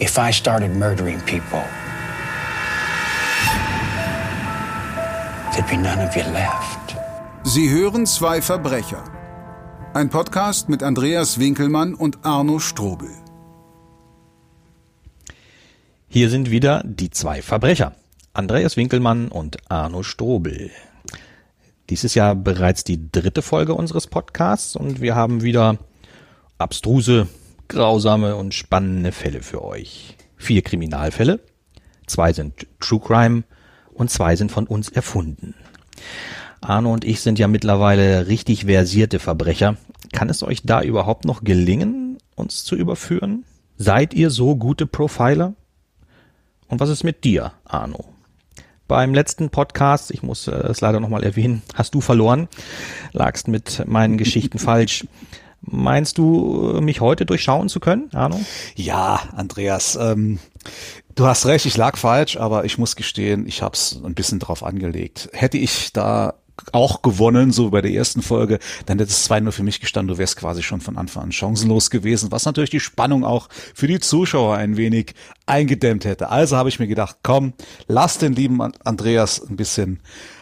[0.00, 1.62] if I started murdering people,
[5.52, 6.96] there'd be none of you left.
[7.44, 9.04] Sie hören zwei Verbrecher.
[9.92, 13.10] Ein Podcast mit Andreas Winkelmann und Arno Strobel.
[16.08, 17.94] Hier sind wieder die zwei Verbrecher.
[18.32, 20.70] Andreas Winkelmann und Arno Strobel.
[21.90, 25.78] Dies ist ja bereits die dritte Folge unseres Podcasts und wir haben wieder
[26.56, 27.26] abstruse,
[27.70, 30.16] grausame und spannende Fälle für euch.
[30.36, 31.40] Vier Kriminalfälle,
[32.06, 33.44] zwei sind True Crime
[33.94, 35.54] und zwei sind von uns erfunden.
[36.60, 39.76] Arno und ich sind ja mittlerweile richtig versierte Verbrecher.
[40.12, 43.44] Kann es euch da überhaupt noch gelingen, uns zu überführen?
[43.78, 45.54] Seid ihr so gute Profiler?
[46.68, 48.04] Und was ist mit dir, Arno?
[48.88, 52.48] Beim letzten Podcast, ich muss äh, es leider nochmal erwähnen, hast du verloren,
[53.12, 55.06] lagst mit meinen Geschichten falsch.
[55.62, 58.40] Meinst du, äh, mich heute durchschauen zu können, Arno?
[58.76, 60.38] Ja, Andreas, ähm,
[61.14, 64.38] du hast recht, ich lag falsch, aber ich muss gestehen, ich habe es ein bisschen
[64.38, 65.28] drauf angelegt.
[65.32, 66.34] Hätte ich da
[66.72, 70.18] auch gewonnen, so bei der ersten Folge, dann hätte es 2-0 für mich gestanden, du
[70.18, 74.00] wärst quasi schon von Anfang an chancenlos gewesen, was natürlich die Spannung auch für die
[74.00, 75.14] Zuschauer ein wenig
[75.46, 76.28] eingedämmt hätte.
[76.28, 77.54] Also habe ich mir gedacht, komm,
[77.86, 80.00] lass den lieben Andreas ein bisschen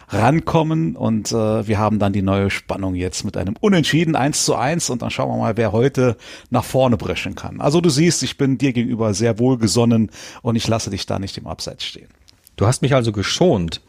[0.09, 4.55] rankommen und äh, wir haben dann die neue Spannung jetzt mit einem Unentschieden 1 zu
[4.55, 6.17] 1 und dann schauen wir mal, wer heute
[6.49, 7.61] nach vorne brechen kann.
[7.61, 10.09] Also du siehst, ich bin dir gegenüber sehr wohlgesonnen
[10.41, 12.09] und ich lasse dich da nicht im Abseits stehen.
[12.55, 13.81] Du hast mich also geschont.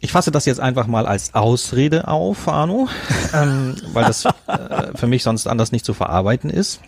[0.00, 2.88] Ich fasse das jetzt einfach mal als Ausrede auf, Arno,
[3.32, 4.30] ähm, weil das äh,
[4.94, 6.80] für mich sonst anders nicht zu verarbeiten ist.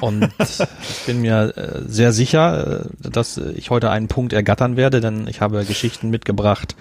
[0.00, 5.00] Und ich bin mir äh, sehr sicher, äh, dass ich heute einen Punkt ergattern werde,
[5.00, 6.76] denn ich habe Geschichten mitgebracht,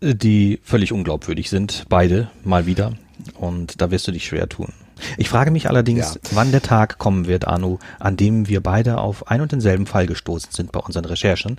[0.00, 2.92] die völlig unglaubwürdig sind, beide mal wieder.
[3.34, 4.72] Und da wirst du dich schwer tun.
[5.16, 6.20] Ich frage mich allerdings, ja.
[6.32, 10.06] wann der Tag kommen wird, Arno, an dem wir beide auf ein und denselben Fall
[10.06, 11.58] gestoßen sind bei unseren Recherchen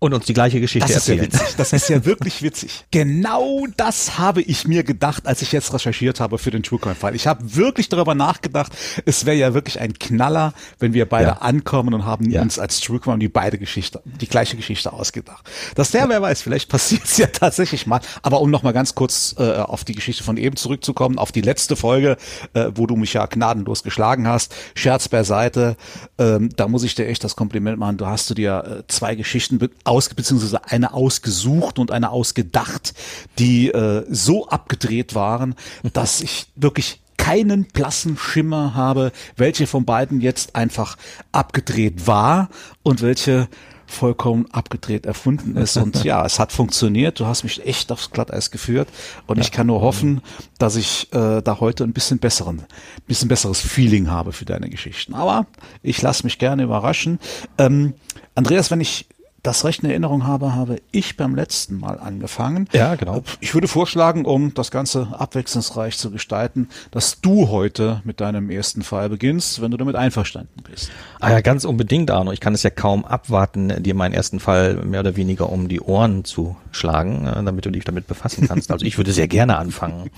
[0.00, 1.26] und uns die gleiche Geschichte das erzählen.
[1.26, 1.56] Ist ja witzig.
[1.56, 2.84] Das ist ja wirklich witzig.
[2.90, 7.14] Genau das habe ich mir gedacht, als ich jetzt recherchiert habe für den Truecrime-Fall.
[7.14, 8.72] Ich habe wirklich darüber nachgedacht,
[9.04, 11.38] es wäre ja wirklich ein Knaller, wenn wir beide ja.
[11.38, 12.42] ankommen und haben ja.
[12.42, 15.48] uns als Truecrime die beide Geschichte, die gleiche Geschichte ausgedacht.
[15.74, 18.00] Dass der, wer weiß, vielleicht passiert es ja tatsächlich mal.
[18.22, 21.76] Aber um nochmal ganz kurz äh, auf die Geschichte von eben zurückzukommen, auf die letzte
[21.76, 22.16] Folge,
[22.54, 25.76] äh, wo du mich ja gnadenlos geschlagen hast, Scherz beiseite,
[26.18, 27.98] ähm, da muss ich dir echt das Kompliment machen.
[27.98, 29.58] Du hast du dir äh, zwei Geschichten
[29.90, 32.94] aus, beziehungsweise eine ausgesucht und eine ausgedacht,
[33.38, 35.54] die äh, so abgedreht waren,
[35.92, 40.96] dass ich wirklich keinen blassen Schimmer habe, welche von beiden jetzt einfach
[41.32, 42.48] abgedreht war
[42.82, 43.48] und welche
[43.86, 45.76] vollkommen abgedreht erfunden ist.
[45.76, 47.18] Und ja, es hat funktioniert.
[47.18, 48.88] Du hast mich echt aufs Glatteis geführt.
[49.26, 49.42] Und ja.
[49.42, 50.22] ich kann nur hoffen,
[50.58, 52.62] dass ich äh, da heute ein bisschen besseren,
[53.08, 55.14] bisschen besseres Feeling habe für deine Geschichten.
[55.14, 55.46] Aber
[55.82, 57.18] ich lasse mich gerne überraschen.
[57.58, 57.94] Ähm,
[58.36, 59.06] Andreas, wenn ich
[59.42, 62.68] das recht in Erinnerung habe, habe ich beim letzten Mal angefangen.
[62.72, 63.22] Ja, genau.
[63.40, 68.82] Ich würde vorschlagen, um das Ganze abwechslungsreich zu gestalten, dass du heute mit deinem ersten
[68.82, 70.90] Fall beginnst, wenn du damit einverstanden bist.
[71.20, 72.32] Ah ja, ganz unbedingt, Arno.
[72.32, 75.80] Ich kann es ja kaum abwarten, dir meinen ersten Fall mehr oder weniger um die
[75.80, 78.70] Ohren zu schlagen, äh, damit du dich damit befassen kannst.
[78.70, 80.10] Also ich würde sehr gerne anfangen.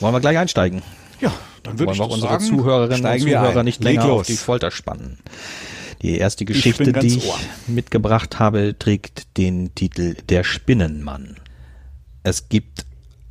[0.00, 0.82] Wollen wir gleich einsteigen?
[1.20, 4.26] Ja, dann würde Wollen ich wir auch unsere sagen, Zuhörerinnen und Zuhörer nicht länger auf
[4.26, 5.18] die Folter spannen.
[6.02, 7.38] Die erste Geschichte, die ich Ohr.
[7.68, 11.36] mitgebracht habe, trägt den Titel Der Spinnenmann.
[12.24, 12.86] Es gibt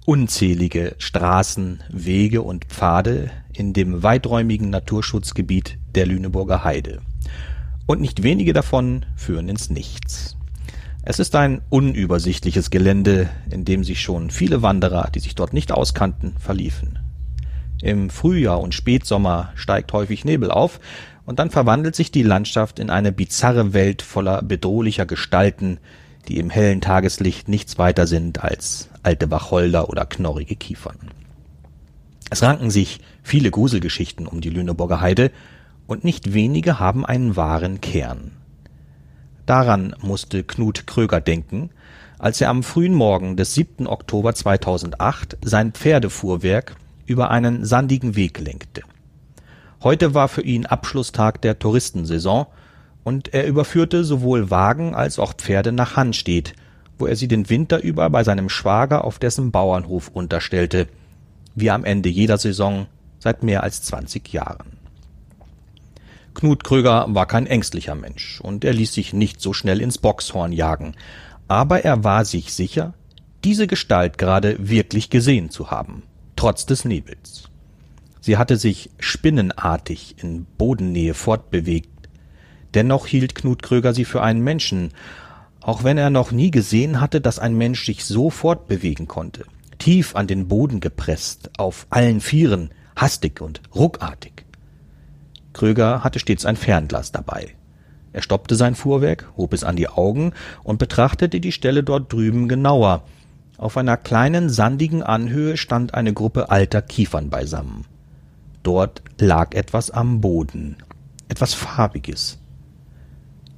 [0.05, 7.01] unzählige Straßen, Wege und Pfade in dem weiträumigen Naturschutzgebiet der Lüneburger Heide.
[7.87, 10.37] Und nicht wenige davon führen ins Nichts.
[11.03, 15.73] Es ist ein unübersichtliches Gelände, in dem sich schon viele Wanderer, die sich dort nicht
[15.73, 16.99] auskannten, verliefen.
[17.81, 20.79] Im Frühjahr und Spätsommer steigt häufig Nebel auf,
[21.25, 25.79] und dann verwandelt sich die Landschaft in eine bizarre Welt voller bedrohlicher Gestalten,
[26.27, 30.97] die im hellen Tageslicht nichts weiter sind als alte Wacholder oder knorrige Kiefern.
[32.29, 35.31] Es ranken sich viele Gruselgeschichten um die Lüneburger Heide,
[35.87, 38.31] und nicht wenige haben einen wahren Kern.
[39.45, 41.69] Daran musste Knut Kröger denken,
[42.17, 43.87] als er am frühen Morgen des 7.
[43.87, 48.83] Oktober 2008 sein Pferdefuhrwerk über einen sandigen Weg lenkte.
[49.83, 52.45] Heute war für ihn Abschlusstag der Touristensaison
[53.03, 56.53] und er überführte sowohl Wagen als auch Pferde nach Hannstedt,
[56.99, 60.87] wo er sie den Winter über bei seinem Schwager auf dessen Bauernhof unterstellte,
[61.55, 62.85] wie am Ende jeder Saison
[63.17, 64.77] seit mehr als 20 Jahren.
[66.35, 70.53] Knut Kröger war kein ängstlicher Mensch und er ließ sich nicht so schnell ins Boxhorn
[70.53, 70.95] jagen,
[71.47, 72.93] aber er war sich sicher,
[73.43, 76.03] diese Gestalt gerade wirklich gesehen zu haben,
[76.35, 77.50] trotz des Nebels.
[78.21, 81.89] Sie hatte sich spinnenartig in Bodennähe fortbewegt.
[82.75, 84.91] Dennoch hielt Knut Kröger sie für einen Menschen,
[85.59, 89.45] auch wenn er noch nie gesehen hatte, dass ein Mensch sich so fortbewegen konnte.
[89.79, 94.45] Tief an den Boden gepresst, auf allen Vieren, hastig und ruckartig.
[95.53, 97.55] Kröger hatte stets ein Fernglas dabei.
[98.13, 100.33] Er stoppte sein Fuhrwerk, hob es an die Augen
[100.63, 103.03] und betrachtete die Stelle dort drüben genauer.
[103.57, 107.85] Auf einer kleinen sandigen Anhöhe stand eine Gruppe alter Kiefern beisammen.
[108.63, 110.77] Dort lag etwas am Boden,
[111.29, 112.37] etwas Farbiges.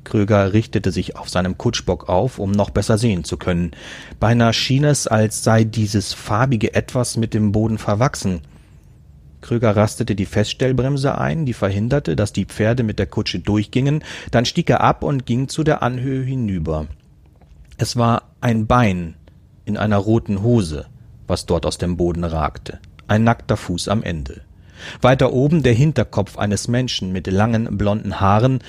[0.03, 3.71] Kröger richtete sich auf seinem Kutschbock auf, um noch besser sehen zu können.
[4.19, 8.41] Beinahe schien es, als sei dieses farbige Etwas mit dem Boden verwachsen.
[9.41, 14.45] Kröger rastete die Feststellbremse ein, die verhinderte, dass die Pferde mit der Kutsche durchgingen, dann
[14.45, 16.87] stieg er ab und ging zu der Anhöhe hinüber.
[17.77, 19.15] Es war ein Bein
[19.65, 20.85] in einer roten Hose,
[21.27, 24.42] was dort aus dem Boden ragte, ein nackter Fuß am Ende.
[25.01, 28.59] Weiter oben der Hinterkopf eines Menschen mit langen blonden Haaren,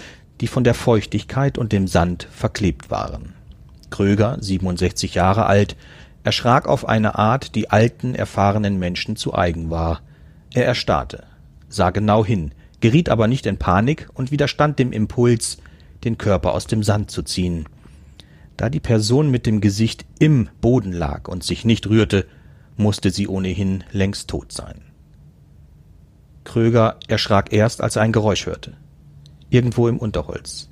[0.40, 3.34] die von der Feuchtigkeit und dem Sand verklebt waren.
[3.90, 5.76] Kröger, 67 Jahre alt,
[6.24, 10.00] erschrak auf eine Art, die alten, erfahrenen Menschen zu eigen war.
[10.52, 11.24] Er erstarrte,
[11.68, 15.58] sah genau hin, geriet aber nicht in Panik und widerstand dem Impuls,
[16.02, 17.66] den Körper aus dem Sand zu ziehen.
[18.56, 22.26] Da die Person mit dem Gesicht im Boden lag und sich nicht rührte,
[22.76, 24.82] musste sie ohnehin längst tot sein.
[26.44, 28.74] Kröger erschrak erst, als er ein Geräusch hörte.
[29.50, 30.68] Irgendwo im Unterholz.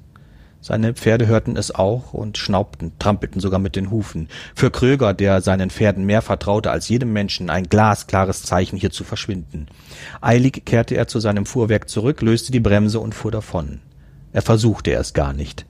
[0.61, 4.29] Seine Pferde hörten es auch und schnaubten, trampelten sogar mit den Hufen.
[4.55, 9.03] Für Kröger, der seinen Pferden mehr vertraute als jedem Menschen, ein glasklares Zeichen, hier zu
[9.03, 9.67] verschwinden.
[10.21, 13.81] Eilig kehrte er zu seinem Fuhrwerk zurück, löste die Bremse und fuhr davon.
[14.33, 15.67] Er versuchte es gar nicht,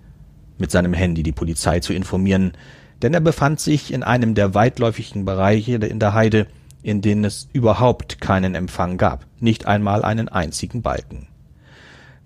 [0.58, 2.52] mit seinem Handy die Polizei zu informieren,
[3.00, 6.48] denn er befand sich in einem der weitläufigen Bereiche in der Heide,
[6.82, 11.28] in denen es überhaupt keinen Empfang gab, nicht einmal einen einzigen Balken.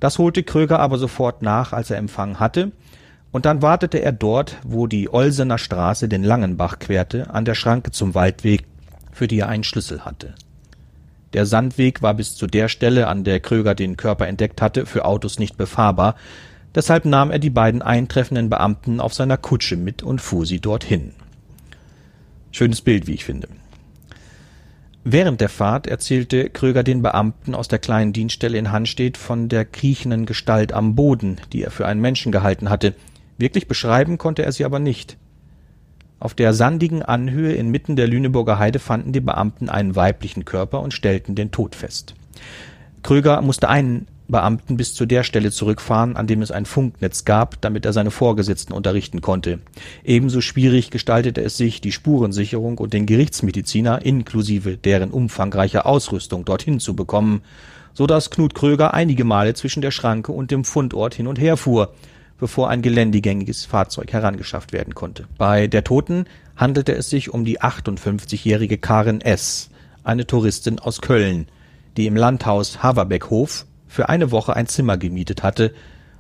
[0.01, 2.73] Das holte Kröger aber sofort nach, als er Empfang hatte,
[3.33, 7.91] und dann wartete er dort, wo die Olsener Straße den Langenbach querte, an der Schranke
[7.91, 8.65] zum Waldweg,
[9.13, 10.35] für die er einen Schlüssel hatte.
[11.33, 15.05] Der Sandweg war bis zu der Stelle, an der Kröger den Körper entdeckt hatte, für
[15.05, 16.15] Autos nicht befahrbar,
[16.75, 21.13] deshalb nahm er die beiden eintreffenden Beamten auf seiner Kutsche mit und fuhr sie dorthin.
[22.53, 23.49] Schönes Bild, wie ich finde.
[25.09, 29.65] Während der Fahrt erzählte Kröger den Beamten aus der kleinen Dienststelle in Hanstedt von der
[29.65, 32.93] kriechenden Gestalt am Boden, die er für einen Menschen gehalten hatte.
[33.39, 35.17] Wirklich beschreiben konnte er sie aber nicht.
[36.19, 40.93] Auf der sandigen Anhöhe inmitten der Lüneburger Heide fanden die Beamten einen weiblichen Körper und
[40.93, 42.17] stellten den Tod fest.
[43.05, 47.61] Kröger musste einen Beamten bis zu der Stelle zurückfahren, an dem es ein Funknetz gab,
[47.61, 49.61] damit er seine Vorgesetzten unterrichten konnte.
[50.05, 56.81] Ebenso schwierig gestaltete es sich, die Spurensicherung und den Gerichtsmediziner inklusive deren umfangreicher Ausrüstung dorthin
[56.81, 57.43] zu bekommen,
[57.95, 61.57] so dass Knut Kröger einige Male zwischen der Schranke und dem Fundort hin und her
[61.57, 61.95] fuhr,
[62.39, 65.27] bevor ein geländegängiges Fahrzeug herangeschafft werden konnte.
[65.39, 66.27] Bei der Toten
[66.57, 69.71] handelte es sich um die 58-jährige Karin S.,
[70.05, 71.49] eine Touristin aus Köln,
[71.97, 75.73] die im Landhaus Haverbeckhof für eine Woche ein Zimmer gemietet hatte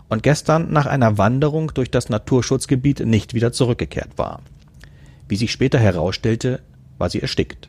[0.08, 4.40] und gestern nach einer Wanderung durch das Naturschutzgebiet nicht wieder zurückgekehrt war.
[5.28, 6.60] Wie sich später herausstellte,
[6.98, 7.68] war sie erstickt.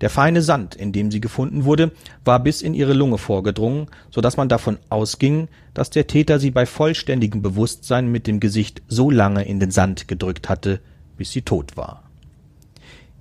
[0.00, 1.92] Der feine Sand, in dem sie gefunden wurde,
[2.24, 6.50] war bis in ihre Lunge vorgedrungen, so dass man davon ausging, dass der Täter sie
[6.50, 10.80] bei vollständigem Bewusstsein mit dem Gesicht so lange in den Sand gedrückt hatte,
[11.16, 12.02] bis sie tot war.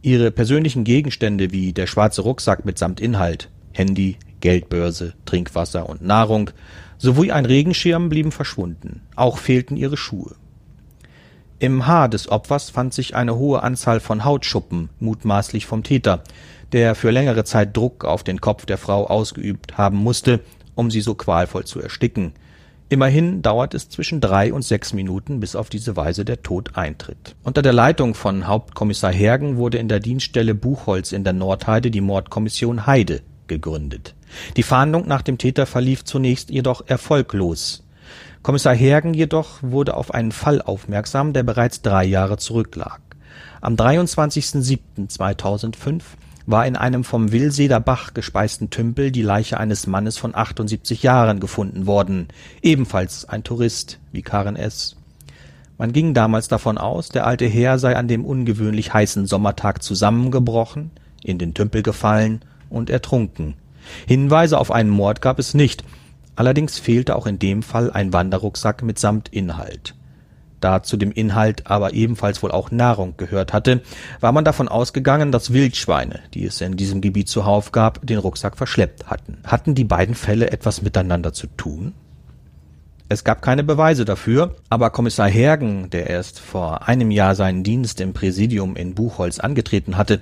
[0.02, 6.50] Ihre persönlichen Gegenstände wie der schwarze Rucksack mitsamt Inhalt, Handy, Geldbörse, Trinkwasser und Nahrung
[6.98, 9.00] sowie ein Regenschirm blieben verschwunden.
[9.16, 10.36] Auch fehlten ihre Schuhe.
[11.60, 16.24] Im Haar des Opfers fand sich eine hohe Anzahl von Hautschuppen, mutmaßlich vom Täter,
[16.74, 20.42] der für längere Zeit Druck auf den Kopf der Frau ausgeübt haben musste,
[20.76, 22.34] um sie so qualvoll zu ersticken.
[22.90, 27.38] Immerhin dauert es zwischen drei und sechs Minuten, bis auf diese Weise der Tod eintritt.
[27.44, 32.02] Unter der Leitung von Hauptkommissar Hergen wurde in der Dienststelle Buchholz in der Nordheide die
[32.02, 34.16] Mordkommission Heide gegründet.
[34.58, 37.84] Die Fahndung nach dem Täter verlief zunächst jedoch erfolglos.
[38.42, 43.00] Kommissar Hergen jedoch wurde auf einen Fall aufmerksam, der bereits drei Jahre zurücklag.
[43.62, 46.02] Am 23.07.2005
[46.46, 51.40] war in einem vom Willseder Bach gespeisten Tümpel die Leiche eines Mannes von 78 Jahren
[51.40, 52.28] gefunden worden,
[52.62, 54.98] ebenfalls ein Tourist wie Karen S.
[55.78, 60.92] Man ging damals davon aus, der alte Herr sei an dem ungewöhnlich heißen Sommertag zusammengebrochen,
[61.24, 63.56] in den Tümpel gefallen und ertrunken.
[64.08, 65.84] Hinweise auf einen Mord gab es nicht,
[66.36, 69.96] allerdings fehlte auch in dem Fall ein Wanderrucksack mitsamt Inhalt.
[70.64, 73.82] da zu dem Inhalt aber ebenfalls wohl auch Nahrung gehört hatte,
[74.20, 78.58] war man davon ausgegangen, dass Wildschweine, die es in diesem Gebiet zuhauf gab, den Rucksack
[78.58, 79.40] verschleppt hatten.
[79.46, 81.94] Hatten die beiden Fälle etwas miteinander zu tun?
[83.10, 88.00] Es gab keine Beweise dafür, aber Kommissar Hergen, der erst vor einem Jahr seinen Dienst
[88.02, 90.22] im Präsidium in Buchholz angetreten hatte,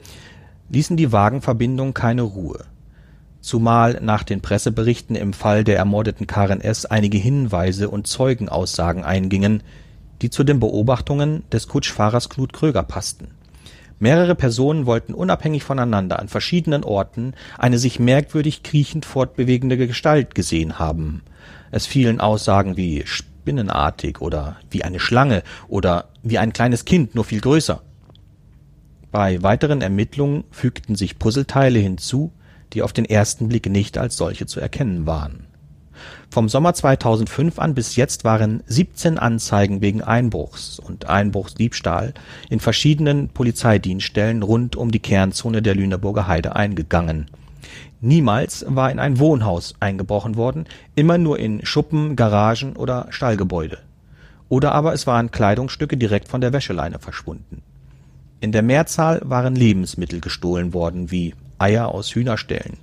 [0.70, 2.66] ließen die Wagenverbindung keine Ruhe.
[3.42, 6.86] Zumal nach den Presseberichten im Fall der ermordeten Karen S.
[6.86, 9.64] einige Hinweise und Zeugenaussagen eingingen,
[10.22, 13.30] die zu den Beobachtungen des Kutschfahrers Knut Kröger passten.
[14.00, 20.80] Mehrere Personen wollten unabhängig voneinander an verschiedenen Orten eine sich merkwürdig kriechend fortbewegende Gestalt gesehen
[20.80, 21.22] haben.
[21.72, 27.26] Es fielen Aussagen wie spinnenartig oder wie eine Schlange oder wie ein kleines Kind, nur
[27.26, 27.82] viel größer.
[29.12, 32.32] Bei weiteren Ermittlungen fügten sich Puzzleteile hinzu,
[32.74, 35.48] die auf den ersten Blick nicht als solche zu erkennen waren.
[36.30, 42.14] Vom Sommer 2005 an bis jetzt waren 17 Anzeigen wegen Einbruchs und Einbruchsdiebstahl
[42.50, 47.30] in verschiedenen Polizeidienststellen rund um die Kernzone der Lüneburger Heide eingegangen.
[48.00, 53.78] Niemals war in ein Wohnhaus eingebrochen worden, immer nur in Schuppen, Garagen oder Stallgebäude.
[54.50, 57.62] Oder aber es waren Kleidungsstücke direkt von der Wäscheleine verschwunden.
[58.40, 62.78] In der Mehrzahl waren Lebensmittel gestohlen worden, wie Eier aus Hühnerställen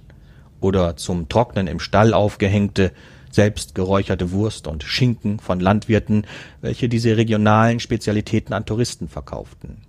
[0.60, 2.92] oder zum Trocknen im Stall aufgehängte,
[3.30, 6.26] selbst geräucherte Wurst und Schinken von Landwirten,
[6.60, 9.82] welche diese regionalen Spezialitäten an Touristen verkauften.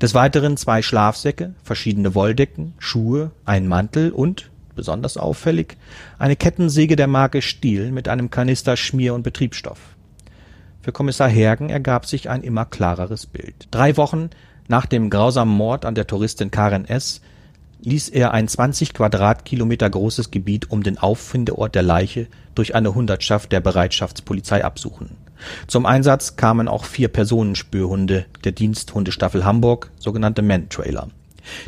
[0.00, 5.76] Des Weiteren zwei Schlafsäcke, verschiedene Wolldecken, Schuhe, ein Mantel und, besonders auffällig,
[6.18, 9.78] eine Kettensäge der Marke Stiel mit einem Kanister Schmier- und Betriebsstoff.
[10.80, 13.68] Für Kommissar Hergen ergab sich ein immer klareres Bild.
[13.70, 14.30] Drei Wochen
[14.68, 17.20] nach dem grausamen Mord an der Touristin Karen S.
[17.88, 23.50] ließ er ein 20 Quadratkilometer großes Gebiet um den Auffindeort der Leiche durch eine Hundertschaft
[23.50, 25.16] der Bereitschaftspolizei absuchen.
[25.66, 31.08] Zum Einsatz kamen auch vier Personenspürhunde der Diensthundestaffel Hamburg, sogenannte Man-Trailer.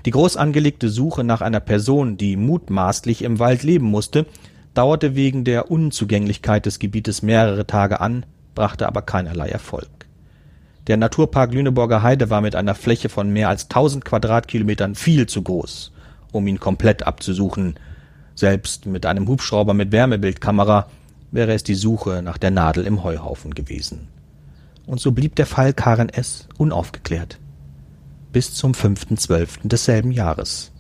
[0.05, 4.27] Die groß angelegte Suche nach einer Person, die mutmaßlich im Wald leben musste,
[4.75, 9.89] dauerte wegen der Unzugänglichkeit des Gebietes mehrere Tage an, brachte aber keinerlei Erfolg
[10.91, 15.41] der Naturpark Lüneburger Heide war mit einer Fläche von mehr als 1000 Quadratkilometern viel zu
[15.43, 15.93] groß,
[16.33, 17.75] um ihn komplett abzusuchen.
[18.35, 20.89] Selbst mit einem Hubschrauber mit Wärmebildkamera
[21.31, 24.09] wäre es die Suche nach der Nadel im Heuhaufen gewesen.
[24.87, 26.49] Und so blieb der Fall Karen S.
[26.59, 27.39] unaufgeklärt.
[28.33, 29.69] Bis zum 5.12.
[29.69, 30.73] desselben Jahres.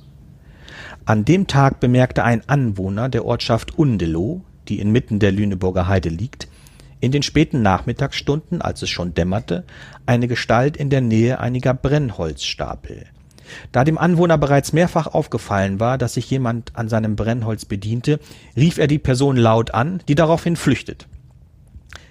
[1.04, 6.48] An dem Tag bemerkte ein Anwohner der Ortschaft Undelow, die inmitten der Lüneburger Heide liegt,
[7.00, 9.64] in den späten Nachmittagsstunden, als es schon dämmerte,
[10.06, 13.06] eine Gestalt in der Nähe einiger Brennholzstapel.
[13.72, 18.20] Da dem Anwohner bereits mehrfach aufgefallen war, dass sich jemand an seinem Brennholz bediente,
[18.56, 21.06] rief er die Person laut an, die daraufhin flüchtet.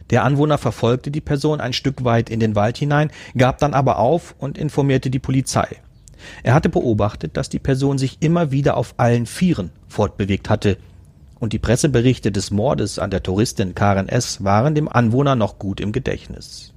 [0.10, 4.00] Der Anwohner verfolgte die Person ein Stück weit in den Wald hinein, gab dann aber
[4.00, 5.68] auf und informierte die Polizei.
[6.44, 10.78] Er hatte beobachtet, dass die Person sich immer wieder auf allen Vieren fortbewegt hatte,
[11.40, 14.44] und die Presseberichte des Mordes an der Touristin Karen S.
[14.44, 16.74] waren dem Anwohner noch gut im Gedächtnis.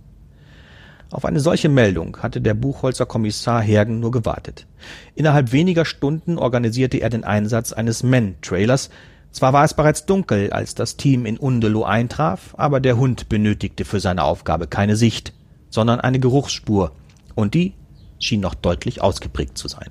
[1.13, 4.67] Auf eine solche Meldung hatte der Buchholzer Kommissar Hergen nur gewartet.
[5.15, 8.89] Innerhalb weniger Stunden organisierte er den Einsatz eines Men-Trailers.
[9.31, 13.85] Zwar war es bereits dunkel, als das Team in Undelow eintraf, aber der Hund benötigte
[13.85, 15.35] für seine Aufgabe keine Sicht,
[15.69, 16.93] sondern eine Geruchsspur,
[17.35, 17.75] und die
[18.19, 19.91] schien noch deutlich ausgeprägt zu sein.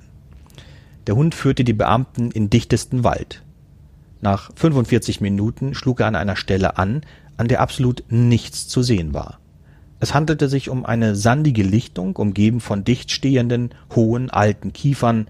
[1.06, 3.42] Der Hund führte die Beamten in dichtesten Wald.
[4.20, 7.02] Nach 45 Minuten schlug er an einer Stelle an,
[7.36, 9.38] an der absolut nichts zu sehen war.
[10.02, 15.28] Es handelte sich um eine sandige Lichtung, umgeben von dicht stehenden, hohen, alten Kiefern,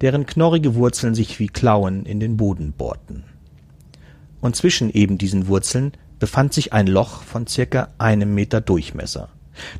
[0.00, 3.22] deren knorrige Wurzeln sich wie Klauen in den Boden bohrten.
[4.40, 9.28] Und zwischen eben diesen Wurzeln befand sich ein Loch von circa einem Meter Durchmesser.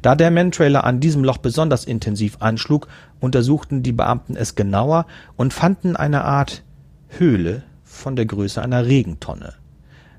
[0.03, 2.87] Da der Mantrailer an diesem Loch besonders intensiv anschlug,
[3.19, 6.63] untersuchten die Beamten es genauer und fanden eine Art
[7.09, 9.55] Höhle von der Größe einer Regentonne.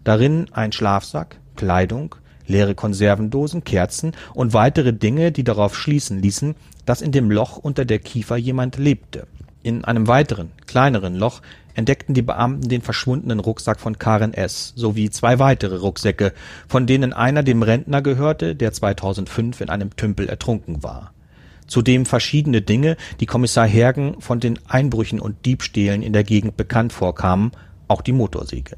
[0.04, 2.16] Darin ein Schlafsack, Kleidung,
[2.50, 7.86] leere Konservendosen, Kerzen und weitere Dinge, die darauf schließen ließen, dass in dem Loch unter
[7.86, 9.28] der Kiefer jemand lebte.
[9.64, 11.42] In einem weiteren, kleineren Loch
[11.76, 14.74] entdeckten die Beamten den verschwundenen Rucksack von Karen S.
[14.76, 16.34] sowie zwei weitere Rucksäcke,
[16.68, 21.14] von denen einer dem Rentner gehörte, der 2005 in einem Tümpel ertrunken war
[21.70, 26.92] zudem verschiedene Dinge, die Kommissar Hergen von den Einbrüchen und Diebstählen in der Gegend bekannt
[26.92, 27.52] vorkamen,
[27.88, 28.76] auch die Motorsäge.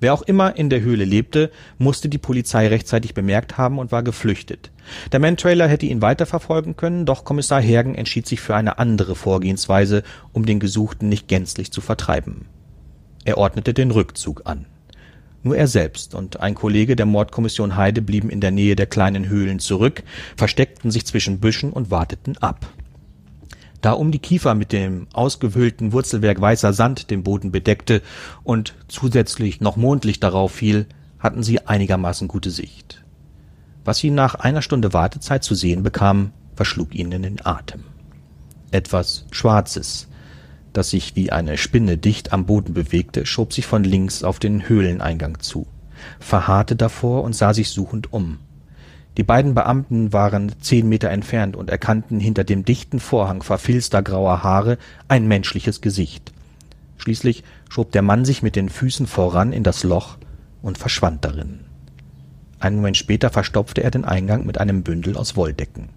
[0.00, 4.02] Wer auch immer in der Höhle lebte, musste die Polizei rechtzeitig bemerkt haben und war
[4.02, 4.70] geflüchtet.
[5.12, 10.02] Der Mantrailer hätte ihn weiterverfolgen können, doch Kommissar Hergen entschied sich für eine andere Vorgehensweise,
[10.32, 12.46] um den Gesuchten nicht gänzlich zu vertreiben.
[13.24, 14.64] Er ordnete den Rückzug an.
[15.42, 19.28] Nur er selbst und ein Kollege der Mordkommission Heide blieben in der Nähe der kleinen
[19.28, 20.02] Höhlen zurück,
[20.36, 22.66] versteckten sich zwischen Büschen und warteten ab.
[23.80, 28.02] Da um die Kiefer mit dem ausgewühlten Wurzelwerk weißer Sand den Boden bedeckte
[28.44, 30.86] und zusätzlich noch Mondlicht darauf fiel,
[31.18, 33.04] hatten sie einigermaßen gute Sicht.
[33.84, 37.84] Was sie nach einer Stunde Wartezeit zu sehen bekamen, verschlug ihnen den Atem.
[38.70, 40.08] Etwas Schwarzes,
[40.72, 44.68] das sich wie eine Spinne dicht am Boden bewegte, schob sich von links auf den
[44.68, 45.66] Höhleneingang zu,
[46.18, 48.38] verharrte davor und sah sich suchend um.
[49.20, 54.42] Die beiden Beamten waren zehn Meter entfernt und erkannten hinter dem dichten Vorhang verfilzter grauer
[54.42, 56.32] Haare ein menschliches Gesicht.
[56.96, 60.16] Schließlich schob der Mann sich mit den Füßen voran in das Loch
[60.62, 61.60] und verschwand darin.
[62.60, 65.90] Einen Moment später verstopfte er den Eingang mit einem Bündel aus Wolldecken.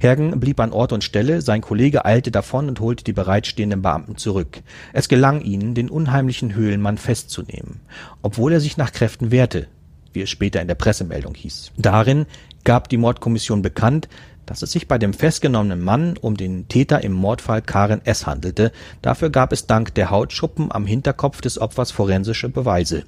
[0.00, 4.16] Hergen blieb an Ort und Stelle, sein Kollege eilte davon und holte die bereitstehenden Beamten
[4.16, 4.60] zurück.
[4.92, 7.78] Es gelang ihnen, den unheimlichen Höhlenmann festzunehmen,
[8.22, 9.68] obwohl er sich nach Kräften wehrte,
[10.16, 11.70] wie es später in der Pressemeldung hieß.
[11.76, 12.26] Darin
[12.66, 14.08] gab die Mordkommission bekannt,
[14.44, 18.26] dass es sich bei dem festgenommenen Mann um den Täter im Mordfall Karen S.
[18.26, 18.72] handelte.
[19.00, 23.04] Dafür gab es dank der Hautschuppen am Hinterkopf des Opfers forensische Beweise.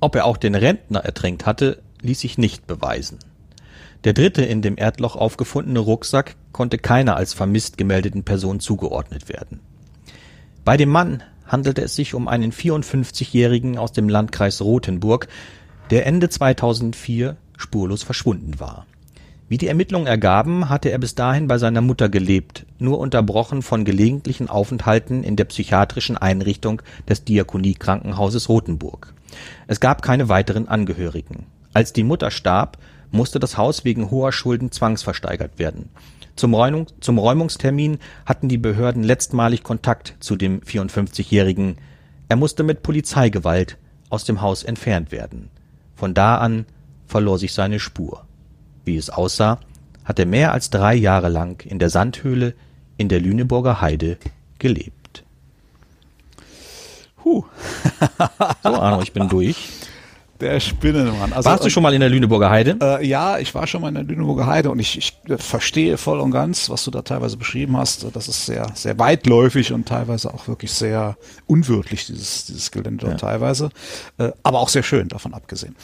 [0.00, 3.18] Ob er auch den Rentner ertränkt hatte, ließ sich nicht beweisen.
[4.04, 9.60] Der dritte in dem Erdloch aufgefundene Rucksack konnte keiner als vermisst gemeldeten Person zugeordnet werden.
[10.64, 15.28] Bei dem Mann handelte es sich um einen 54-Jährigen aus dem Landkreis Rothenburg,
[15.90, 18.86] der Ende 2004 spurlos verschwunden war.
[19.48, 23.84] Wie die Ermittlungen ergaben, hatte er bis dahin bei seiner Mutter gelebt, nur unterbrochen von
[23.84, 29.12] gelegentlichen Aufenthalten in der psychiatrischen Einrichtung des Diakoniekrankenhauses Rothenburg.
[29.66, 31.46] Es gab keine weiteren Angehörigen.
[31.74, 32.78] Als die Mutter starb,
[33.10, 35.90] musste das Haus wegen hoher Schulden zwangsversteigert werden.
[36.34, 41.76] Zum, Räumung, zum Räumungstermin hatten die Behörden letztmalig Kontakt zu dem 54-Jährigen.
[42.28, 43.76] Er musste mit Polizeigewalt
[44.08, 45.50] aus dem Haus entfernt werden.
[45.94, 46.64] Von da an
[47.06, 48.24] verlor sich seine Spur.
[48.84, 49.58] Wie es aussah,
[50.04, 52.54] hat er mehr als drei Jahre lang in der Sandhöhle
[52.96, 54.18] in der Lüneburger Heide
[54.58, 55.24] gelebt.
[57.24, 57.44] Huh.
[58.62, 59.56] so, Arno, ich bin durch.
[60.42, 61.32] Der Spinnenmann.
[61.32, 62.76] Also, Warst du schon mal in der Lüneburger Heide?
[62.82, 66.18] Äh, ja, ich war schon mal in der Lüneburger Heide und ich, ich verstehe voll
[66.18, 68.04] und ganz, was du da teilweise beschrieben hast.
[68.12, 71.16] Das ist sehr, sehr weitläufig und teilweise auch wirklich sehr
[71.46, 73.14] unwirtlich, dieses, dieses Gelände ja.
[73.14, 73.70] teilweise.
[74.18, 75.76] Äh, aber auch sehr schön, davon abgesehen.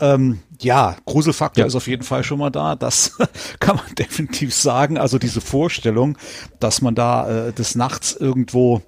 [0.00, 1.66] Ähm, ja, Gruselfaktor ja.
[1.66, 2.76] ist auf jeden Fall schon mal da.
[2.76, 3.16] Das
[3.60, 4.98] kann man definitiv sagen.
[4.98, 6.16] Also diese Vorstellung,
[6.60, 8.82] dass man da äh, des Nachts irgendwo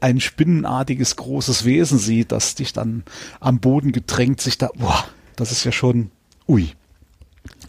[0.00, 3.04] ein spinnenartiges großes Wesen sieht, das dich dann
[3.40, 5.04] am Boden gedrängt, sich da, boah,
[5.36, 6.10] das ist ja schon,
[6.48, 6.72] ui.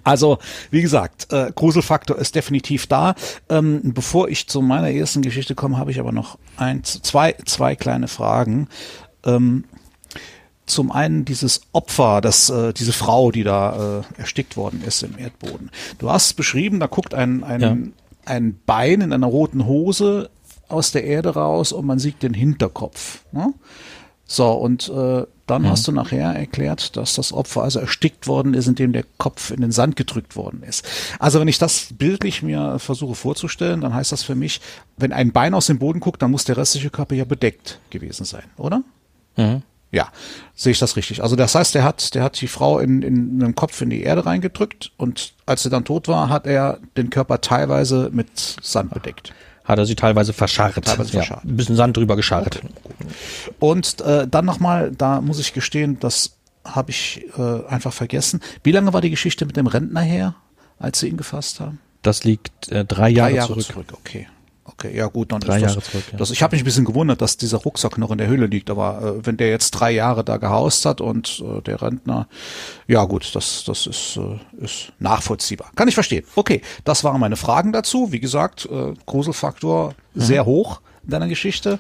[0.04, 0.38] Also,
[0.70, 3.16] wie gesagt, äh, Gruselfaktor ist definitiv da.
[3.50, 7.76] Ähm, bevor ich zu meiner ersten Geschichte komme, habe ich aber noch ein, zwei, zwei
[7.76, 8.68] kleine Fragen.
[9.26, 9.66] Ähm,
[10.66, 15.18] zum einen dieses Opfer, das, äh, diese Frau, die da äh, erstickt worden ist im
[15.18, 15.70] Erdboden.
[16.00, 17.78] Du hast beschrieben, da guckt ein, ein, ja.
[18.26, 20.30] ein Bein in einer roten Hose
[20.68, 23.24] aus der Erde raus und man sieht den Hinterkopf.
[23.32, 23.54] Ne?
[24.28, 25.70] So, und äh, dann mhm.
[25.70, 29.62] hast du nachher erklärt, dass das Opfer also erstickt worden ist, indem der Kopf in
[29.62, 30.84] den Sand gedrückt worden ist.
[31.20, 34.62] Also wenn ich das bildlich mir versuche vorzustellen, dann heißt das für mich,
[34.98, 38.26] wenn ein Bein aus dem Boden guckt, dann muss der restliche Körper ja bedeckt gewesen
[38.26, 38.82] sein, oder?
[39.38, 39.62] Mhm.
[39.96, 40.10] Ja,
[40.56, 41.24] sehe ich das richtig.
[41.24, 44.04] Also das heißt, der hat, der hat die Frau in, in einem Kopf in die
[44.04, 48.94] Erde reingedrückt und als sie dann tot war, hat er den Körper teilweise mit Sand
[48.94, 49.34] bedeckt.
[49.64, 50.84] Hat er sie teilweise verscharrt.
[50.84, 51.46] Teilweise verscharrt.
[51.46, 52.58] Ja, ein bisschen Sand drüber gescharrt.
[52.58, 53.08] Okay.
[53.60, 58.42] Und äh, dann nochmal, da muss ich gestehen, das habe ich äh, einfach vergessen.
[58.64, 60.36] Wie lange war die Geschichte mit dem Rentner her,
[60.78, 61.80] als sie ihn gefasst haben?
[62.02, 63.64] Das liegt äh, drei, Jahre, drei Jahre zurück.
[63.64, 63.94] zurück.
[63.94, 64.28] Okay.
[64.68, 66.18] Okay, ja gut, dann drei ist Jahre das, zurück, ja.
[66.18, 66.32] das.
[66.32, 69.20] Ich habe mich ein bisschen gewundert, dass dieser Rucksack noch in der Höhle liegt, aber
[69.20, 72.28] äh, wenn der jetzt drei Jahre da gehaust hat und äh, der Rentner,
[72.88, 76.26] ja gut, das das ist äh, ist nachvollziehbar, kann ich verstehen.
[76.36, 78.12] Okay, das waren meine Fragen dazu.
[78.12, 80.22] Wie gesagt, äh, Gruselfaktor mhm.
[80.22, 81.80] sehr hoch in deiner Geschichte.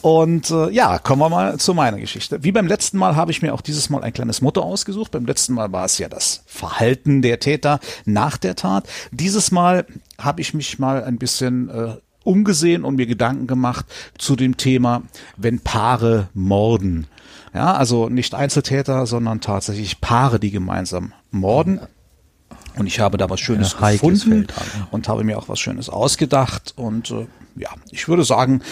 [0.00, 2.42] Und äh, ja, kommen wir mal zu meiner Geschichte.
[2.42, 5.12] Wie beim letzten Mal habe ich mir auch dieses Mal ein kleines Motto ausgesucht.
[5.12, 8.88] Beim letzten Mal war es ja das Verhalten der Täter nach der Tat.
[9.12, 9.86] Dieses Mal
[10.18, 13.86] habe ich mich mal ein bisschen äh, umgesehen und mir Gedanken gemacht
[14.18, 15.02] zu dem Thema,
[15.36, 17.06] wenn Paare morden.
[17.52, 21.80] Ja, also nicht Einzeltäter, sondern tatsächlich Paare, die gemeinsam morden.
[22.76, 24.48] Und ich habe da was Schönes ja, gefunden
[24.90, 26.74] und habe mir auch was Schönes ausgedacht.
[26.76, 28.62] Und äh, ja, ich würde sagen,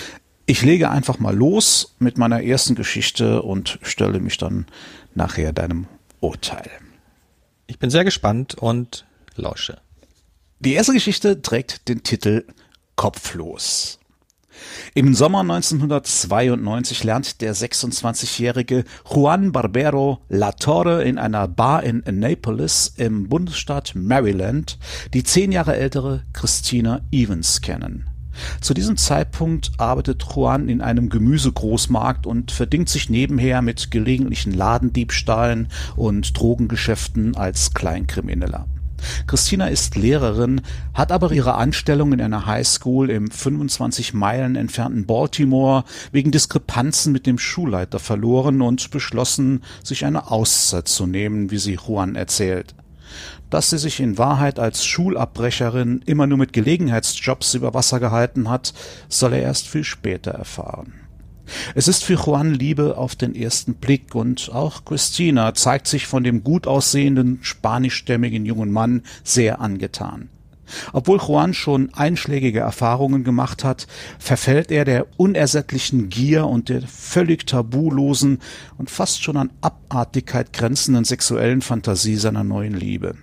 [0.47, 4.67] ich lege einfach mal los mit meiner ersten Geschichte und stelle mich dann
[5.15, 5.87] nachher deinem
[6.21, 6.69] Urteil.
[7.69, 9.79] Ich bin sehr gespannt und lausche.
[10.59, 12.45] Die erste Geschichte trägt den Titel
[12.97, 13.99] kopflos.
[14.95, 22.93] Im Sommer 1992 lernt der 26-jährige Juan Barbero La Torre in einer Bar in Annapolis
[22.97, 24.79] im Bundesstaat Maryland
[25.15, 28.09] die zehn Jahre ältere Christina Evans kennen.
[28.61, 35.69] Zu diesem Zeitpunkt arbeitet Juan in einem Gemüsegroßmarkt und verdingt sich nebenher mit gelegentlichen Ladendiebstahlen
[35.97, 38.67] und Drogengeschäften als Kleinkrimineller.
[39.27, 40.61] Christina ist Lehrerin,
[40.95, 47.27] hat aber ihre Anstellung in einer Highschool im 25 Meilen entfernten Baltimore wegen Diskrepanzen mit
[47.27, 52.75] dem Schulleiter verloren und beschlossen, sich eine Auszeit zu nehmen, wie sie Juan erzählt.
[53.51, 58.73] Dass sie sich in Wahrheit als Schulabbrecherin immer nur mit Gelegenheitsjobs über Wasser gehalten hat,
[59.09, 61.02] soll er erst viel später erfahren.
[61.75, 66.25] Es ist für Juan Liebe auf den ersten Blick und auch Christina zeigt sich von
[66.25, 70.29] dem gut aussehenden spanischstämmigen jungen Mann sehr angetan.
[70.93, 73.87] Obwohl Juan schon einschlägige Erfahrungen gemacht hat,
[74.19, 78.39] verfällt er der unersättlichen Gier und der völlig tabulosen
[78.79, 83.17] und fast schon an Abartigkeit grenzenden sexuellen Fantasie seiner neuen Liebe.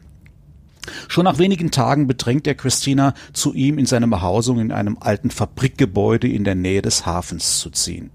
[1.08, 5.32] Schon nach wenigen Tagen bedrängt er Christina, zu ihm in seine Behausung in einem alten
[5.32, 8.12] Fabrikgebäude in der Nähe des Hafens zu ziehen.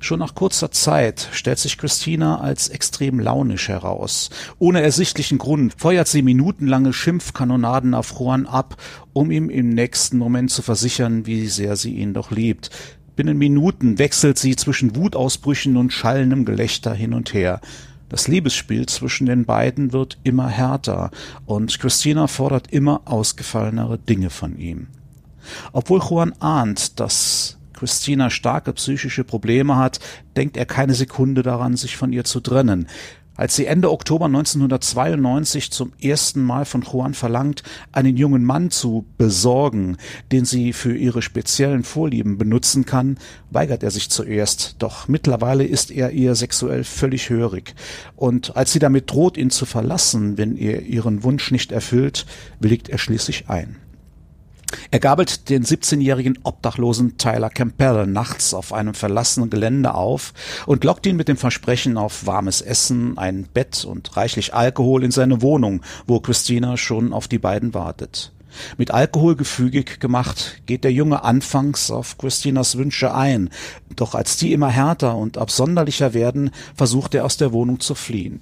[0.00, 4.30] Schon nach kurzer Zeit stellt sich Christina als extrem launisch heraus.
[4.58, 8.76] Ohne ersichtlichen Grund feuert sie minutenlange Schimpfkanonaden auf Juan ab,
[9.12, 12.70] um ihm im nächsten Moment zu versichern, wie sehr sie ihn doch liebt.
[13.16, 17.60] Binnen Minuten wechselt sie zwischen Wutausbrüchen und schallendem Gelächter hin und her.
[18.10, 21.10] Das Liebesspiel zwischen den beiden wird immer härter
[21.46, 24.88] und Christina fordert immer ausgefallenere Dinge von ihm.
[25.72, 30.00] Obwohl Juan ahnt, dass Christina starke psychische Probleme hat,
[30.36, 32.88] denkt er keine Sekunde daran, sich von ihr zu trennen.
[33.36, 37.62] Als sie Ende Oktober 1992 zum ersten Mal von Juan verlangt,
[37.92, 39.96] einen jungen Mann zu besorgen,
[40.30, 43.18] den sie für ihre speziellen Vorlieben benutzen kann,
[43.50, 47.74] weigert er sich zuerst, doch mittlerweile ist er ihr sexuell völlig hörig.
[48.16, 52.26] Und als sie damit droht, ihn zu verlassen, wenn er ihren Wunsch nicht erfüllt,
[52.58, 53.76] willigt er schließlich ein.
[54.90, 60.32] Er gabelt den 17-jährigen Obdachlosen Tyler Campbell nachts auf einem verlassenen Gelände auf
[60.66, 65.10] und lockt ihn mit dem Versprechen auf warmes Essen, ein Bett und reichlich Alkohol in
[65.10, 68.32] seine Wohnung, wo Christina schon auf die beiden wartet.
[68.76, 73.50] Mit Alkohol gefügig gemacht, geht der Junge anfangs auf Christinas Wünsche ein,
[73.94, 78.40] doch als die immer härter und absonderlicher werden, versucht er aus der Wohnung zu fliehen.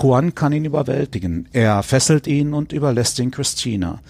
[0.00, 4.00] Juan kann ihn überwältigen, er fesselt ihn und überlässt ihn Christina.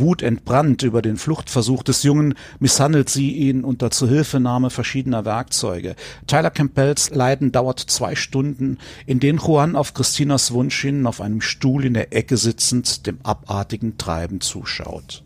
[0.00, 5.96] Wutentbrannt über den Fluchtversuch des Jungen misshandelt sie ihn unter Zuhilfenahme verschiedener Werkzeuge.
[6.26, 11.40] Tyler Campbells Leiden dauert zwei Stunden, in denen Juan auf Christinas Wunsch hin auf einem
[11.40, 15.24] Stuhl in der Ecke sitzend dem abartigen Treiben zuschaut.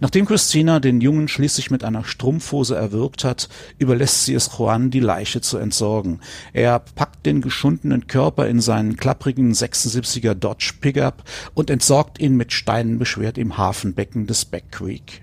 [0.00, 3.48] Nachdem Christina den Jungen schließlich mit einer Strumpfhose erwürgt hat,
[3.78, 6.20] überlässt sie es Juan, die Leiche zu entsorgen.
[6.52, 11.24] Er packt den geschundenen Körper in seinen klapprigen 76er Dodge Pickup
[11.54, 15.22] und entsorgt ihn mit Steinen beschwert im Hafenbecken des Back Creek.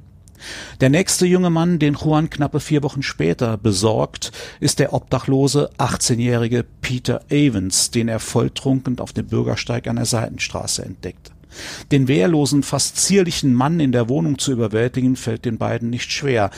[0.81, 6.65] Der nächste junge Mann, den Juan knappe vier Wochen später besorgt, ist der obdachlose 18-jährige
[6.81, 11.32] Peter Evans, den er volltrunken auf dem Bürgersteig an der Seitenstraße entdeckt.
[11.91, 16.51] Den wehrlosen, fast zierlichen Mann in der Wohnung zu überwältigen, fällt den beiden nicht schwer.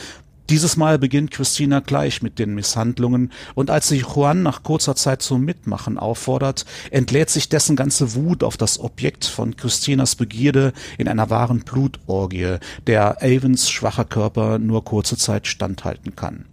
[0.48, 5.20] Dieses Mal beginnt Christina gleich mit den Misshandlungen, und als sich Juan nach kurzer Zeit
[5.20, 11.08] zum Mitmachen auffordert, entlädt sich dessen ganze Wut auf das Objekt von Christinas Begierde in
[11.08, 16.44] einer wahren Blutorgie, der Avens schwacher Körper nur kurze Zeit standhalten kann.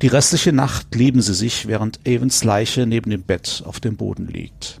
[0.00, 4.28] Die restliche Nacht lieben sie sich, während Avens Leiche neben dem Bett auf dem Boden
[4.28, 4.80] liegt.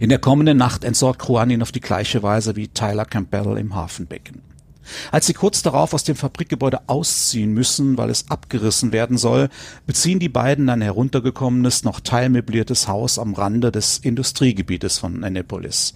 [0.00, 3.74] In der kommenden Nacht entsorgt Juan ihn auf die gleiche Weise wie Tyler Campbell im
[3.74, 4.42] Hafenbecken.
[5.12, 9.48] Als sie kurz darauf aus dem Fabrikgebäude ausziehen müssen, weil es abgerissen werden soll,
[9.86, 15.94] beziehen die beiden ein heruntergekommenes, noch teilmöbliertes Haus am Rande des Industriegebietes von Annapolis.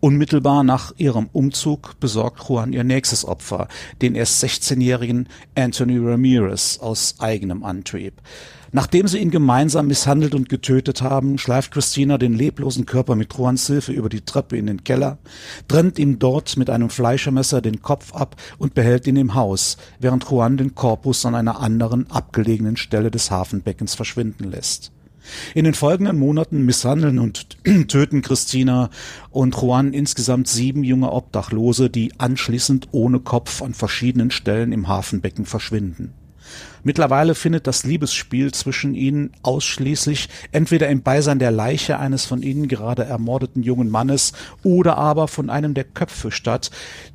[0.00, 3.68] Unmittelbar nach ihrem Umzug besorgt Juan ihr nächstes Opfer,
[4.00, 8.14] den erst 16-jährigen Anthony Ramirez aus eigenem Antrieb.
[8.72, 13.66] Nachdem sie ihn gemeinsam misshandelt und getötet haben, schleift Christina den leblosen Körper mit Juans
[13.66, 15.18] Hilfe über die Treppe in den Keller,
[15.66, 20.30] trennt ihm dort mit einem Fleischermesser den Kopf ab und behält ihn im Haus, während
[20.30, 24.92] Juan den Korpus an einer anderen, abgelegenen Stelle des Hafenbeckens verschwinden lässt.
[25.54, 27.56] In den folgenden Monaten misshandeln und
[27.88, 28.90] töten Christina
[29.30, 35.44] und Juan insgesamt sieben junge Obdachlose, die anschließend ohne Kopf an verschiedenen Stellen im Hafenbecken
[35.44, 36.14] verschwinden.
[36.82, 42.68] Mittlerweile findet das Liebesspiel zwischen ihnen ausschließlich entweder im Beisein der Leiche eines von ihnen
[42.68, 44.32] gerade ermordeten jungen Mannes
[44.62, 46.70] oder aber von einem der Köpfe statt,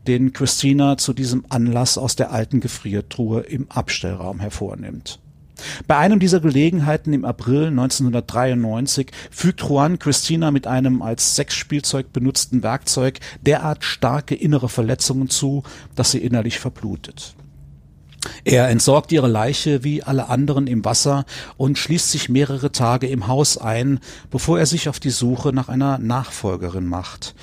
[0.08, 5.20] den Christina zu diesem Anlass aus der alten Gefriertruhe im Abstellraum hervornimmt.
[5.88, 12.64] Bei einem dieser Gelegenheiten im April 1993 fügt Juan Christina mit einem als Sexspielzeug benutzten
[12.64, 15.64] Werkzeug derart starke innere Verletzungen zu,
[15.96, 17.36] dass sie innerlich verblutet.
[18.44, 21.26] Er entsorgt ihre Leiche wie alle anderen im Wasser
[21.58, 24.00] und schließt sich mehrere Tage im Haus ein,
[24.32, 27.36] bevor er sich auf die Suche nach einer Nachfolgerin macht.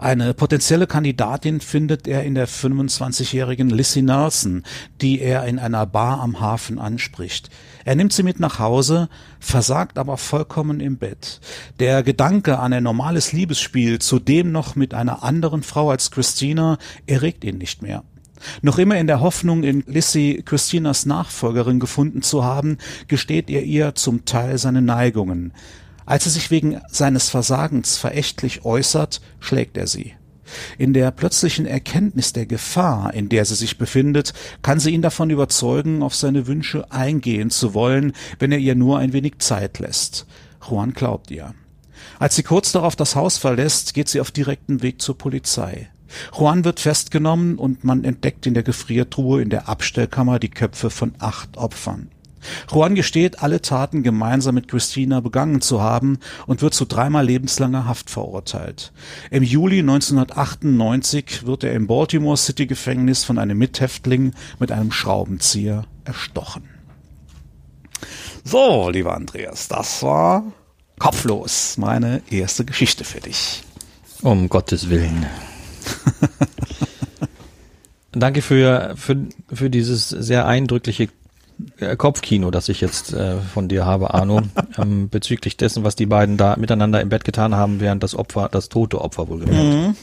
[0.00, 4.62] Eine potenzielle Kandidatin findet er in der 25-jährigen Lissy Nelson,
[5.02, 7.50] die er in einer Bar am Hafen anspricht.
[7.84, 11.40] Er nimmt sie mit nach Hause, versagt aber vollkommen im Bett.
[11.80, 17.44] Der Gedanke an ein normales Liebesspiel, zudem noch mit einer anderen Frau als Christina, erregt
[17.44, 18.02] ihn nicht mehr.
[18.62, 23.94] Noch immer in der Hoffnung, in Lissy Christinas Nachfolgerin gefunden zu haben, gesteht er ihr
[23.94, 25.52] zum Teil seine Neigungen.
[26.06, 30.14] Als er sich wegen seines Versagens verächtlich äußert, schlägt er sie.
[30.78, 35.30] In der plötzlichen Erkenntnis der Gefahr, in der sie sich befindet, kann sie ihn davon
[35.30, 40.26] überzeugen, auf seine Wünsche eingehen zu wollen, wenn er ihr nur ein wenig Zeit lässt.
[40.68, 41.54] Juan glaubt ihr.
[42.18, 45.88] Als sie kurz darauf das Haus verlässt, geht sie auf direktem Weg zur Polizei.
[46.36, 51.14] Juan wird festgenommen und man entdeckt in der Gefriertruhe in der Abstellkammer die Köpfe von
[51.18, 52.10] acht Opfern.
[52.72, 57.84] Juan gesteht, alle Taten gemeinsam mit Christina begangen zu haben und wird zu dreimal lebenslanger
[57.84, 58.92] Haft verurteilt.
[59.30, 65.84] Im Juli 1998 wird er im Baltimore City Gefängnis von einem Mithäftling mit einem Schraubenzieher
[66.04, 66.64] erstochen.
[68.44, 70.44] So, lieber Andreas, das war
[70.98, 73.62] kopflos meine erste Geschichte für dich.
[74.22, 75.26] Um Gottes Willen.
[78.12, 79.16] Danke für, für,
[79.52, 81.08] für dieses sehr eindrückliche
[81.78, 84.42] äh, Kopfkino, das ich jetzt äh, von dir habe, Arno,
[84.78, 88.48] ähm, bezüglich dessen, was die beiden da miteinander im Bett getan haben, während das Opfer,
[88.50, 89.96] das tote Opfer wohlgemerkt, mhm.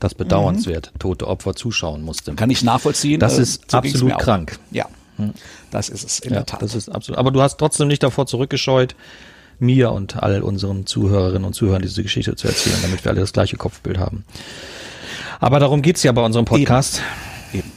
[0.00, 0.98] das bedauernswert mhm.
[0.98, 2.34] tote Opfer zuschauen musste.
[2.34, 3.20] Kann ich nachvollziehen.
[3.20, 4.58] Das äh, ist so absolut krank.
[4.70, 5.32] Ja, hm.
[5.70, 6.62] das ist es in ja, der Tat.
[6.62, 7.18] Das ist absolut.
[7.18, 8.94] Aber du hast trotzdem nicht davor zurückgescheut,
[9.58, 13.32] mir und all unseren Zuhörerinnen und Zuhörern diese Geschichte zu erzählen, damit wir alle das
[13.32, 14.24] gleiche Kopfbild haben.
[15.44, 17.02] Aber darum geht's ja bei unserem Podcast.
[17.52, 17.70] Eben.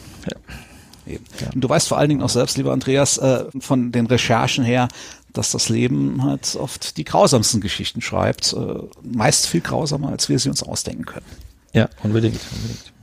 [1.05, 1.15] Eben.
[1.15, 1.25] Eben.
[1.41, 1.49] Ja.
[1.53, 4.87] Und du weißt vor allen Dingen auch selbst, lieber Andreas, äh, von den Recherchen her,
[5.33, 8.53] dass das Leben halt oft die grausamsten Geschichten schreibt.
[8.53, 11.25] Äh, meist viel grausamer, als wir sie uns ausdenken können.
[11.73, 12.39] Ja, unbedingt.
[12.55, 12.93] unbedingt.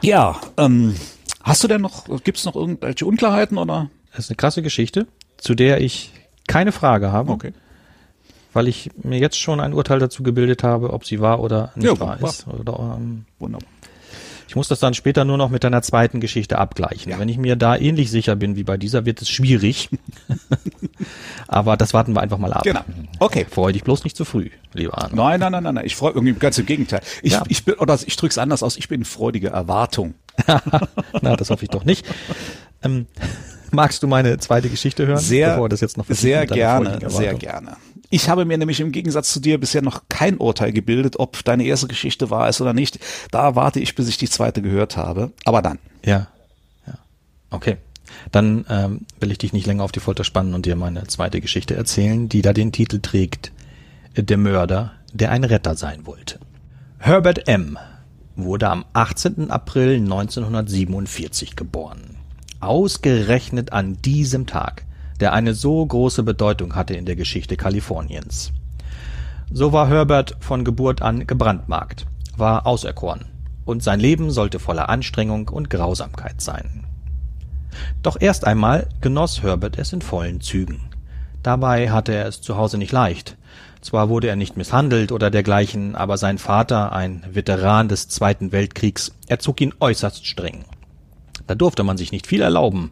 [0.00, 0.94] Ja, ähm,
[1.42, 3.90] hast du denn noch, gibt es noch irgendwelche Unklarheiten oder?
[4.12, 5.08] Das ist eine krasse Geschichte,
[5.38, 6.12] zu der ich
[6.46, 7.32] keine Frage habe.
[7.32, 7.52] Okay
[8.52, 11.86] weil ich mir jetzt schon ein Urteil dazu gebildet habe, ob sie wahr oder nicht
[11.86, 12.46] ja, wahr ist.
[12.48, 13.68] Oder, ähm, wunderbar.
[14.48, 17.12] Ich muss das dann später nur noch mit deiner zweiten Geschichte abgleichen.
[17.12, 17.18] Ja.
[17.18, 19.90] Wenn ich mir da ähnlich sicher bin wie bei dieser, wird es schwierig.
[21.48, 22.62] Aber das warten wir einfach mal ab.
[22.62, 22.80] Genau.
[23.18, 23.46] Okay.
[23.48, 25.14] Freue dich bloß nicht zu früh, lieber Arne.
[25.14, 25.86] Nein, nein, nein, nein, nein.
[25.86, 27.02] Ich freue irgendwie ganz im Gegenteil.
[27.22, 27.42] Ich, ja.
[27.48, 28.78] ich bin, oder ich drücke es anders aus.
[28.78, 30.14] Ich bin in freudige Erwartung.
[31.20, 32.06] Na, das hoffe ich doch nicht.
[32.82, 33.06] Ähm,
[33.70, 35.18] magst du meine zweite Geschichte hören?
[35.18, 35.60] Sehr,
[36.08, 37.76] sehr gerne, sehr gerne.
[38.10, 41.64] Ich habe mir nämlich im Gegensatz zu dir bisher noch kein Urteil gebildet, ob deine
[41.64, 42.98] erste Geschichte wahr ist oder nicht.
[43.30, 45.32] Da warte ich, bis ich die zweite gehört habe.
[45.44, 45.78] Aber dann.
[46.04, 46.28] Ja.
[46.86, 46.94] ja.
[47.50, 47.76] Okay.
[48.32, 51.42] Dann ähm, will ich dich nicht länger auf die Folter spannen und dir meine zweite
[51.42, 53.52] Geschichte erzählen, die da den Titel trägt
[54.16, 56.40] Der Mörder, der ein Retter sein wollte.
[56.98, 57.78] Herbert M.
[58.36, 59.50] wurde am 18.
[59.50, 62.16] April 1947 geboren.
[62.60, 64.84] Ausgerechnet an diesem Tag
[65.20, 68.52] der eine so große Bedeutung hatte in der Geschichte Kaliforniens.
[69.50, 73.24] So war Herbert von Geburt an gebrandmarkt, war auserkoren,
[73.64, 76.84] und sein Leben sollte voller Anstrengung und Grausamkeit sein.
[78.02, 80.80] Doch erst einmal genoss Herbert es in vollen Zügen.
[81.42, 83.36] Dabei hatte er es zu Hause nicht leicht.
[83.80, 89.12] Zwar wurde er nicht misshandelt oder dergleichen, aber sein Vater, ein Veteran des Zweiten Weltkriegs,
[89.28, 90.64] erzog ihn äußerst streng.
[91.46, 92.90] Da durfte man sich nicht viel erlauben,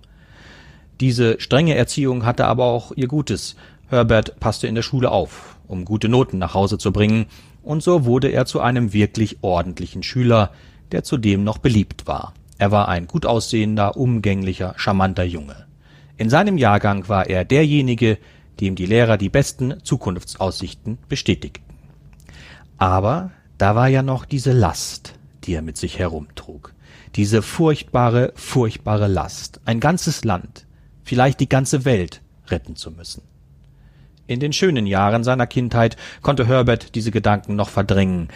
[1.00, 3.56] diese strenge Erziehung hatte aber auch ihr Gutes.
[3.88, 7.26] Herbert passte in der Schule auf, um gute Noten nach Hause zu bringen,
[7.62, 10.52] und so wurde er zu einem wirklich ordentlichen Schüler,
[10.92, 12.32] der zudem noch beliebt war.
[12.58, 15.66] Er war ein gut aussehender, umgänglicher, charmanter Junge.
[16.16, 18.18] In seinem Jahrgang war er derjenige,
[18.60, 21.74] dem die Lehrer die besten Zukunftsaussichten bestätigten.
[22.78, 26.72] Aber da war ja noch diese Last, die er mit sich herumtrug.
[27.16, 29.60] Diese furchtbare, furchtbare Last.
[29.64, 30.65] Ein ganzes Land,
[31.06, 33.22] vielleicht die ganze Welt retten zu müssen.
[34.26, 38.28] In den schönen Jahren seiner Kindheit konnte Herbert diese Gedanken noch verdrängen,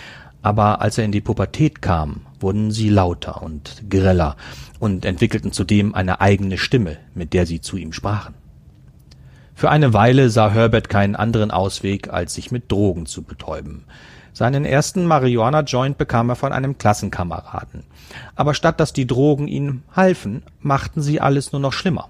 [0.43, 4.37] Aber als er in die Pubertät kam, wurden sie lauter und greller
[4.79, 8.35] und entwickelten zudem eine eigene Stimme, mit der sie zu ihm sprachen.
[9.55, 13.85] Für eine Weile sah Herbert keinen anderen Ausweg, als sich mit Drogen zu betäuben.
[14.33, 17.85] Seinen ersten Marihuana-Joint bekam er von einem Klassenkameraden.
[18.37, 22.09] Aber statt dass die Drogen ihm halfen, machten sie alles nur noch schlimmer.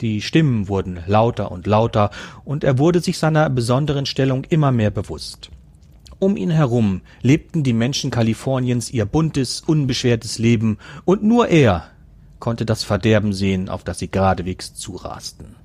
[0.00, 2.10] Die Stimmen wurden lauter und lauter,
[2.44, 5.50] und er wurde sich seiner besonderen Stellung immer mehr bewusst.
[6.18, 11.88] Um ihn herum lebten die Menschen Kaliforniens ihr buntes, unbeschwertes Leben, und nur er
[12.38, 15.56] konnte das Verderben sehen, auf das sie geradewegs zurasten.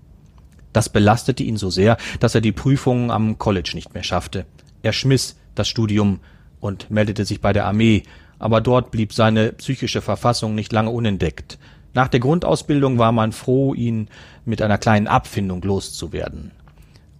[0.73, 4.45] Das belastete ihn so sehr, dass er die Prüfungen am College nicht mehr schaffte.
[4.81, 6.19] Er schmiss das Studium
[6.59, 8.03] und meldete sich bei der Armee,
[8.39, 11.59] aber dort blieb seine psychische Verfassung nicht lange unentdeckt.
[11.93, 14.07] Nach der Grundausbildung war man froh, ihn
[14.45, 16.51] mit einer kleinen Abfindung loszuwerden.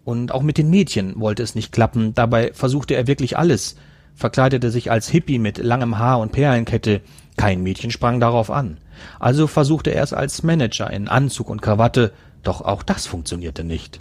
[0.03, 3.75] Und auch mit den Mädchen wollte es nicht klappen, dabei versuchte er wirklich alles,
[4.15, 7.01] verkleidete sich als Hippie mit langem Haar und Perlenkette,
[7.37, 8.77] kein Mädchen sprang darauf an.
[9.19, 13.99] Also versuchte er es als Manager in Anzug und Krawatte, doch auch das funktionierte nicht.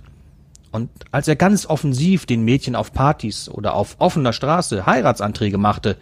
[0.73, 5.97] Und als er ganz offensiv den Mädchen auf Partys oder auf offener Straße Heiratsanträge machte,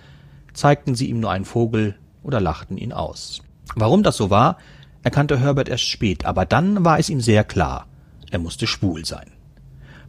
[0.52, 3.42] zeigten sie ihm nur einen Vogel oder lachten ihn aus.
[3.74, 4.58] Warum das so war,
[5.02, 7.86] erkannte Herbert erst spät, aber dann war es ihm sehr klar,
[8.30, 9.30] er musste schwul sein.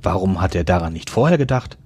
[0.02, 1.78] Warum hat er daran nicht vorher gedacht?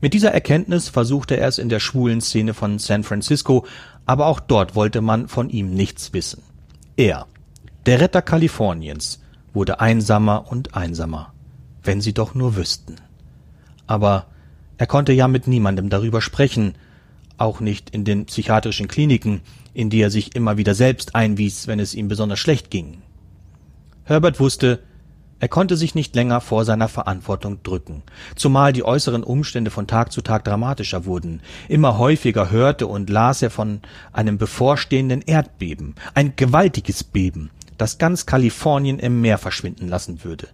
[0.00, 3.66] Mit dieser Erkenntnis versuchte er es in der schwulen Szene von San Francisco,
[4.06, 6.42] aber auch dort wollte man von ihm nichts wissen.
[6.96, 7.26] Er,
[7.86, 9.20] der Retter Kaliforniens,
[9.52, 11.32] wurde einsamer und einsamer.
[11.82, 12.96] Wenn sie doch nur wüssten.
[13.86, 14.26] Aber
[14.78, 16.74] er konnte ja mit niemandem darüber sprechen,
[17.36, 19.40] auch nicht in den psychiatrischen Kliniken,
[19.74, 23.02] in die er sich immer wieder selbst einwies, wenn es ihm besonders schlecht ging.
[24.04, 24.80] Herbert wusste,
[25.40, 28.02] er konnte sich nicht länger vor seiner Verantwortung drücken,
[28.36, 31.40] zumal die äußeren Umstände von Tag zu Tag dramatischer wurden.
[31.66, 33.80] Immer häufiger hörte und las er von
[34.12, 40.48] einem bevorstehenden Erdbeben, ein gewaltiges Beben, das ganz Kalifornien im Meer verschwinden lassen würde.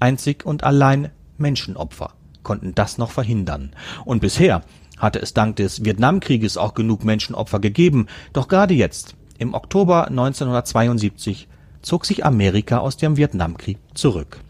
[0.00, 3.70] Einzig und allein Menschenopfer konnten das noch verhindern.
[4.04, 4.62] Und bisher
[4.98, 11.48] hatte es dank des Vietnamkrieges auch genug Menschenopfer gegeben, doch gerade jetzt, im Oktober 1972,
[11.82, 14.40] zog sich Amerika aus dem Vietnamkrieg zurück.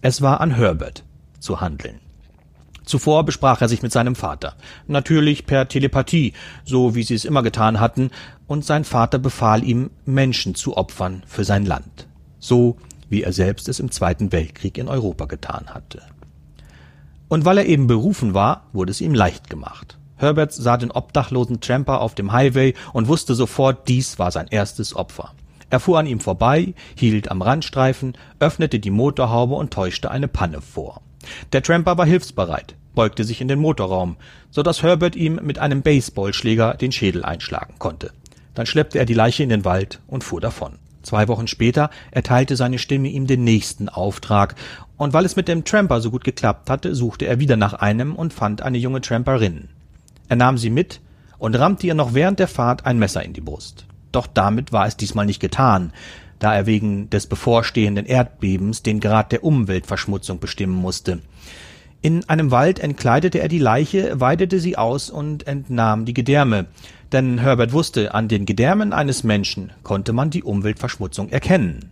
[0.00, 1.04] Es war an Herbert
[1.40, 2.00] zu handeln.
[2.84, 4.54] Zuvor besprach er sich mit seinem Vater,
[4.86, 6.32] natürlich per Telepathie,
[6.64, 8.10] so wie sie es immer getan hatten,
[8.46, 12.08] und sein Vater befahl ihm, Menschen zu opfern für sein Land,
[12.38, 12.78] so
[13.10, 16.00] wie er selbst es im Zweiten Weltkrieg in Europa getan hatte.
[17.28, 19.98] Und weil er eben berufen war, wurde es ihm leicht gemacht.
[20.16, 24.96] Herbert sah den obdachlosen Tramper auf dem Highway und wusste sofort, dies war sein erstes
[24.96, 25.32] Opfer.
[25.70, 30.60] Er fuhr an ihm vorbei, hielt am Randstreifen, öffnete die Motorhaube und täuschte eine Panne
[30.60, 31.02] vor.
[31.52, 34.16] Der Tramper war hilfsbereit, beugte sich in den Motorraum,
[34.50, 38.12] so dass Herbert ihm mit einem Baseballschläger den Schädel einschlagen konnte.
[38.54, 40.78] Dann schleppte er die Leiche in den Wald und fuhr davon.
[41.08, 44.56] Zwei Wochen später erteilte seine Stimme ihm den nächsten Auftrag,
[44.98, 48.14] und weil es mit dem Tramper so gut geklappt hatte, suchte er wieder nach einem
[48.14, 49.70] und fand eine junge Tramperin.
[50.28, 51.00] Er nahm sie mit
[51.38, 53.86] und rammte ihr noch während der Fahrt ein Messer in die Brust.
[54.12, 55.94] Doch damit war es diesmal nicht getan,
[56.40, 61.20] da er wegen des bevorstehenden Erdbebens den Grad der Umweltverschmutzung bestimmen musste.
[62.00, 66.66] In einem Wald entkleidete er die Leiche, weidete sie aus und entnahm die Gedärme.
[67.10, 71.90] Denn Herbert wusste, an den Gedärmen eines Menschen konnte man die Umweltverschmutzung erkennen.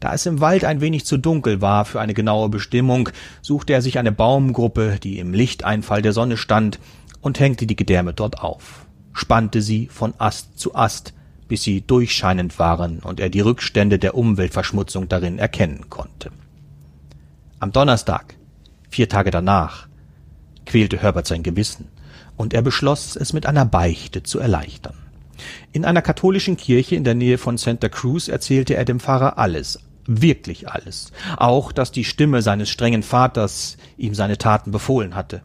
[0.00, 3.08] Da es im Wald ein wenig zu dunkel war für eine genaue Bestimmung,
[3.40, 6.78] suchte er sich eine Baumgruppe, die im Lichteinfall der Sonne stand,
[7.22, 11.14] und hängte die Gedärme dort auf, spannte sie von Ast zu Ast,
[11.48, 16.30] bis sie durchscheinend waren und er die Rückstände der Umweltverschmutzung darin erkennen konnte.
[17.58, 18.34] Am Donnerstag,
[18.88, 19.88] vier Tage danach,
[20.64, 21.88] quälte Herbert sein Gewissen,
[22.36, 24.96] und er beschloss, es mit einer Beichte zu erleichtern.
[25.72, 29.78] In einer katholischen Kirche in der Nähe von Santa Cruz erzählte er dem Pfarrer alles,
[30.06, 35.42] wirklich alles, auch dass die Stimme seines strengen Vaters ihm seine Taten befohlen hatte.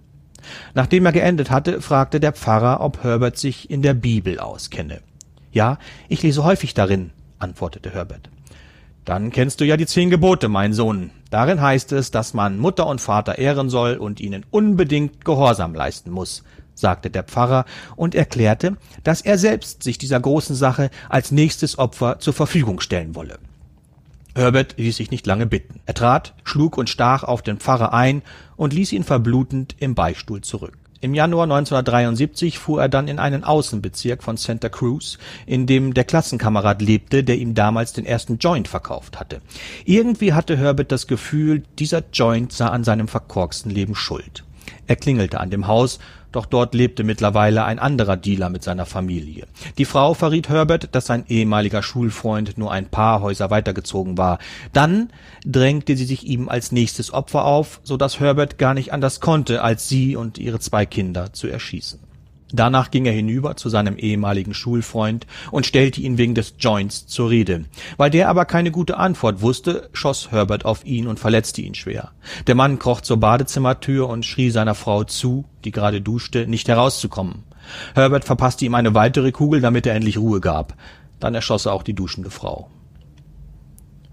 [0.73, 5.01] Nachdem er geendet hatte, fragte der Pfarrer, ob Herbert sich in der Bibel auskenne.
[5.51, 5.77] Ja,
[6.07, 8.29] ich lese häufig darin, antwortete Herbert.
[9.05, 11.09] Dann kennst du ja die zehn Gebote, mein Sohn.
[11.31, 16.11] Darin heißt es, dass man Mutter und Vater ehren soll und ihnen unbedingt Gehorsam leisten
[16.11, 16.43] muss,
[16.75, 22.19] sagte der Pfarrer und erklärte, dass er selbst sich dieser großen Sache als nächstes Opfer
[22.19, 23.39] zur Verfügung stellen wolle.
[24.35, 25.81] Herbert ließ sich nicht lange bitten.
[25.85, 28.21] Er trat, schlug und stach auf den Pfarrer ein
[28.55, 30.77] und ließ ihn verblutend im Beistuhl zurück.
[31.03, 36.03] Im Januar 1973 fuhr er dann in einen Außenbezirk von Santa Cruz, in dem der
[36.03, 39.41] Klassenkamerad lebte, der ihm damals den ersten Joint verkauft hatte.
[39.83, 44.43] Irgendwie hatte Herbert das Gefühl, dieser Joint sei an seinem verkorksten Leben schuld.
[44.85, 45.97] Er klingelte an dem Haus,
[46.31, 49.47] Doch dort lebte mittlerweile ein anderer Dealer mit seiner Familie.
[49.77, 54.39] Die Frau verriet Herbert, dass sein ehemaliger Schulfreund nur ein paar Häuser weitergezogen war.
[54.73, 55.11] Dann
[55.45, 59.61] drängte sie sich ihm als nächstes Opfer auf, so dass Herbert gar nicht anders konnte,
[59.61, 62.10] als sie und ihre zwei Kinder zu erschießen.
[62.53, 67.29] Danach ging er hinüber zu seinem ehemaligen Schulfreund und stellte ihn wegen des Joints zur
[67.29, 67.65] Rede.
[67.97, 72.11] Weil der aber keine gute Antwort wusste, schoss Herbert auf ihn und verletzte ihn schwer.
[72.47, 77.43] Der Mann kroch zur Badezimmertür und schrie seiner Frau zu, die gerade duschte, nicht herauszukommen.
[77.93, 80.75] Herbert verpasste ihm eine weitere Kugel, damit er endlich Ruhe gab.
[81.19, 82.69] Dann erschoss er auch die duschende Frau.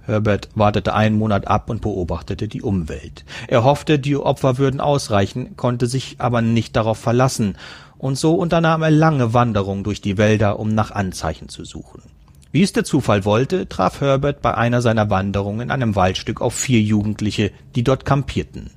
[0.08, 3.26] Herbert wartete einen Monat ab und beobachtete die Umwelt.
[3.46, 7.56] Er hoffte, die Opfer würden ausreichen, konnte sich aber nicht darauf verlassen
[7.98, 12.02] und so unternahm er lange Wanderungen durch die Wälder, um nach Anzeichen zu suchen.
[12.50, 16.54] Wie es der Zufall wollte, traf Herbert bei einer seiner Wanderungen in einem Waldstück auf
[16.54, 18.70] vier Jugendliche, die dort kampierten.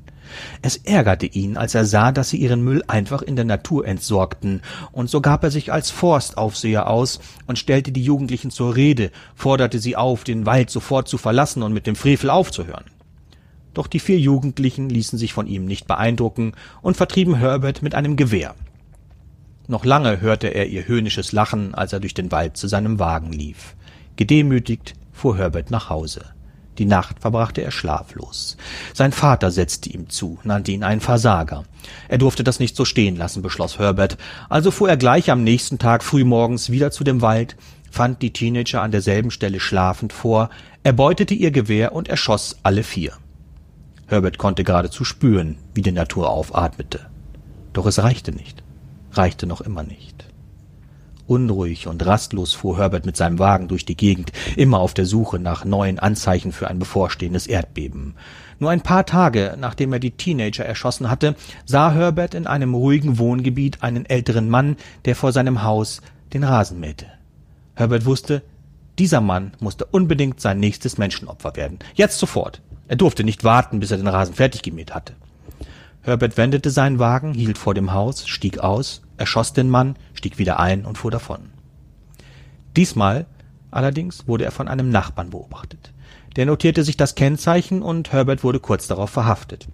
[0.61, 4.61] Es ärgerte ihn, als er sah, dass sie ihren Müll einfach in der Natur entsorgten,
[4.91, 9.79] und so gab er sich als Forstaufseher aus und stellte die Jugendlichen zur Rede, forderte
[9.79, 12.85] sie auf, den Wald sofort zu verlassen und mit dem Frevel aufzuhören.
[13.73, 18.17] Doch die vier Jugendlichen ließen sich von ihm nicht beeindrucken und vertrieben Herbert mit einem
[18.17, 18.55] Gewehr.
[19.71, 23.31] Noch lange hörte er ihr höhnisches Lachen, als er durch den Wald zu seinem Wagen
[23.31, 23.77] lief.
[24.17, 26.25] Gedemütigt fuhr Herbert nach Hause.
[26.77, 28.57] Die Nacht verbrachte er schlaflos.
[28.93, 31.63] Sein Vater setzte ihm zu, nannte ihn einen Versager.
[32.09, 34.17] Er durfte das nicht so stehen lassen, beschloss Herbert,
[34.49, 37.55] also fuhr er gleich am nächsten Tag frühmorgens wieder zu dem Wald,
[37.89, 40.49] fand die Teenager an derselben Stelle schlafend vor,
[40.83, 43.13] erbeutete ihr Gewehr und erschoss alle vier.
[44.07, 47.09] Herbert konnte geradezu spüren, wie die Natur aufatmete.
[47.71, 48.60] Doch es reichte nicht
[49.11, 50.25] reichte noch immer nicht.
[51.27, 55.39] Unruhig und rastlos fuhr Herbert mit seinem Wagen durch die Gegend, immer auf der Suche
[55.39, 58.15] nach neuen Anzeichen für ein bevorstehendes Erdbeben.
[58.59, 61.35] Nur ein paar Tage, nachdem er die Teenager erschossen hatte,
[61.65, 66.01] sah Herbert in einem ruhigen Wohngebiet einen älteren Mann, der vor seinem Haus
[66.33, 67.05] den Rasen mähte.
[67.75, 68.43] Herbert wusste,
[68.99, 71.79] dieser Mann musste unbedingt sein nächstes Menschenopfer werden.
[71.95, 72.61] Jetzt sofort.
[72.87, 75.13] Er durfte nicht warten, bis er den Rasen fertig gemäht hatte.
[76.03, 80.59] Herbert wendete seinen Wagen, hielt vor dem Haus, stieg aus, erschoss den Mann, stieg wieder
[80.59, 81.51] ein und fuhr davon.
[82.75, 83.27] Diesmal
[83.69, 85.93] allerdings wurde er von einem Nachbarn beobachtet.
[86.35, 89.67] Der notierte sich das Kennzeichen und Herbert wurde kurz darauf verhaftet.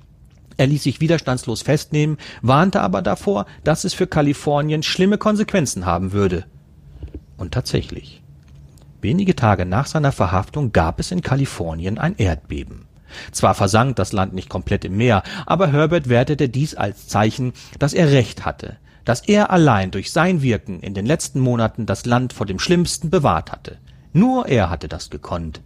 [0.57, 6.13] Er ließ sich widerstandslos festnehmen, warnte aber davor, dass es für Kalifornien schlimme Konsequenzen haben
[6.13, 6.45] würde.
[7.38, 8.23] Und tatsächlich.
[9.01, 12.86] Wenige Tage nach seiner Verhaftung gab es in Kalifornien ein Erdbeben.
[13.32, 17.93] Zwar versank das Land nicht komplett im Meer, aber Herbert wertete dies als Zeichen, dass
[17.93, 22.34] er recht hatte, dass er allein durch sein Wirken in den letzten Monaten das Land
[22.34, 23.78] vor dem Schlimmsten bewahrt hatte.
[24.14, 25.62] Nur er hatte das gekonnt.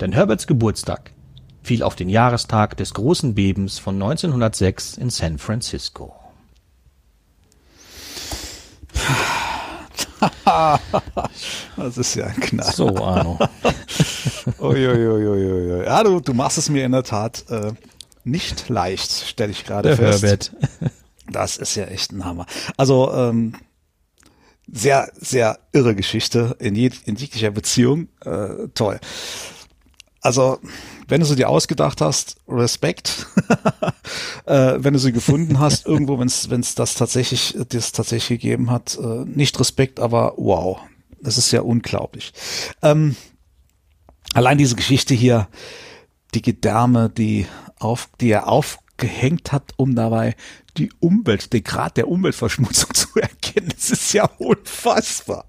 [0.00, 1.12] Denn Herberts Geburtstag
[1.62, 6.14] fiel auf den Jahrestag des großen Bebens von 1906 in San Francisco.
[11.76, 12.72] das ist ja ein Knall.
[12.72, 13.38] So, Arno.
[14.58, 15.84] Uiuiuiui.
[15.84, 17.72] Ja, du, du machst es mir in der Tat äh,
[18.24, 20.22] nicht leicht, stelle ich gerade fest.
[20.22, 20.52] Herbert.
[21.28, 22.46] Das ist ja echt ein Hammer.
[22.76, 23.56] Also ähm,
[24.72, 28.08] sehr, sehr irre Geschichte in, in jeglicher Beziehung.
[28.24, 29.00] Äh, toll.
[30.20, 30.60] Also,
[31.08, 33.26] wenn du sie dir ausgedacht hast, Respekt.
[34.46, 38.98] äh, wenn du sie gefunden hast, irgendwo, wenn es das tatsächlich, das tatsächlich gegeben hat,
[39.00, 40.78] äh, nicht Respekt, aber wow.
[41.20, 42.32] Das ist ja unglaublich.
[42.82, 43.16] Ähm,
[44.34, 45.48] allein diese Geschichte hier,
[46.34, 47.46] die Gedärme, die
[47.78, 50.36] auf, die er aufgehängt hat, um dabei
[50.76, 55.46] die Umwelt, den Grad der Umweltverschmutzung zu erkennen, das ist ja unfassbar.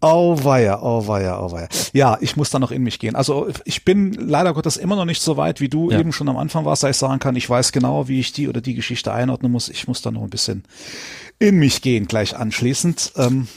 [0.00, 1.68] Auweia, auweia, auweia.
[1.92, 3.14] Ja, ich muss da noch in mich gehen.
[3.14, 5.98] Also ich bin leider Gottes immer noch nicht so weit, wie du ja.
[5.98, 8.48] eben schon am Anfang warst, dass ich sagen kann, ich weiß genau, wie ich die
[8.48, 9.68] oder die Geschichte einordnen muss.
[9.68, 10.64] Ich muss da noch ein bisschen
[11.38, 13.12] in mich gehen, gleich anschließend.
[13.16, 13.48] Ähm,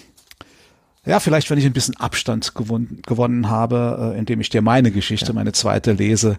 [1.05, 4.91] ja, vielleicht, wenn ich ein bisschen Abstand gewonnen, gewonnen habe, äh, indem ich dir meine
[4.91, 5.33] Geschichte, ja.
[5.33, 6.37] meine zweite lese,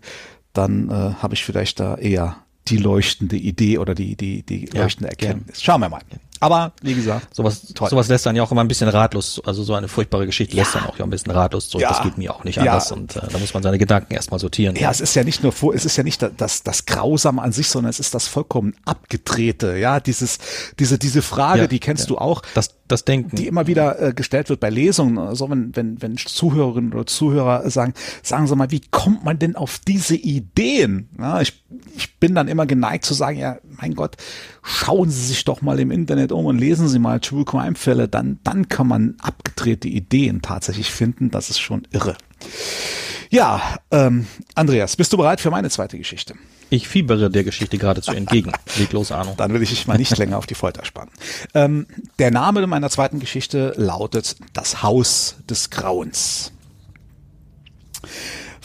[0.52, 0.92] dann äh,
[1.22, 2.36] habe ich vielleicht da eher
[2.68, 5.62] die leuchtende Idee oder die, die, die leuchtende ja, Erkenntnis.
[5.62, 6.00] Schauen wir mal.
[6.40, 7.88] Aber wie gesagt, sowas, toll.
[7.88, 10.62] sowas lässt dann ja auch immer ein bisschen ratlos, also so eine furchtbare Geschichte ja.
[10.62, 11.82] lässt dann auch ja ein bisschen ratlos zurück.
[11.82, 11.90] Ja.
[11.90, 12.96] Das geht mir auch nicht anders ja.
[12.96, 14.76] und äh, da muss man seine Gedanken erstmal sortieren.
[14.76, 17.52] Ja, es ist ja nicht nur vor, es ist ja nicht das, das Grausame an
[17.52, 20.38] sich, sondern es ist das vollkommen abgedrehte, ja, dieses,
[20.78, 22.42] diese, diese Frage, die kennst du auch.
[22.54, 23.36] Das, das Denken.
[23.36, 27.68] Die immer wieder äh, gestellt wird bei Lesungen, also wenn, wenn, wenn Zuhörerinnen oder Zuhörer
[27.70, 31.08] sagen, sagen Sie mal, wie kommt man denn auf diese Ideen?
[31.18, 31.64] Ja, ich,
[31.96, 34.16] ich bin dann immer geneigt zu sagen, ja, mein Gott,
[34.62, 38.08] schauen Sie sich doch mal im Internet um und lesen Sie mal True Crime Fälle,
[38.08, 41.30] dann, dann kann man abgedrehte Ideen tatsächlich finden.
[41.30, 42.16] Das ist schon irre.
[43.30, 46.34] Ja, ähm, Andreas, bist du bereit für meine zweite Geschichte?
[46.70, 48.52] Ich fiebere der Geschichte geradezu entgegen.
[48.78, 49.34] Leg los, Arno.
[49.36, 51.10] Dann will ich dich mal nicht länger auf die Folter spannen.
[51.54, 51.86] Ähm,
[52.18, 56.52] der Name meiner zweiten Geschichte lautet Das Haus des Grauens.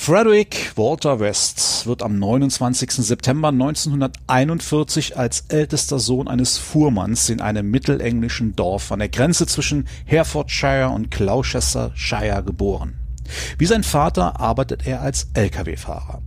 [0.01, 2.89] Frederick Walter West wird am 29.
[2.89, 9.89] September 1941 als ältester Sohn eines Fuhrmanns in einem mittelenglischen Dorf an der Grenze zwischen
[10.05, 12.97] Herefordshire und Gloucestershire geboren.
[13.57, 16.21] Wie sein Vater arbeitet er als Lkw-Fahrer.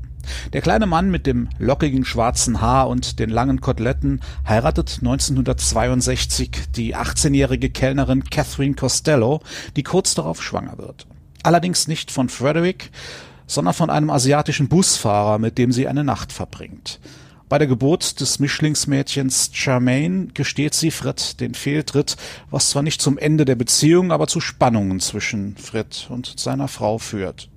[0.53, 6.95] Der kleine Mann mit dem lockigen schwarzen Haar und den langen Koteletten heiratet 1962 die
[6.95, 9.41] 18-jährige Kellnerin Catherine Costello,
[9.77, 11.07] die kurz darauf schwanger wird.
[11.43, 12.91] Allerdings nicht von Frederick,
[13.53, 17.01] sondern von einem asiatischen Busfahrer, mit dem sie eine Nacht verbringt.
[17.49, 22.17] Bei der Geburt des Mischlingsmädchens Charmaine gesteht sie Fred den Fehltritt,
[22.51, 26.97] was zwar nicht zum Ende der Beziehung, aber zu Spannungen zwischen Fred und seiner Frau
[26.97, 27.51] führt.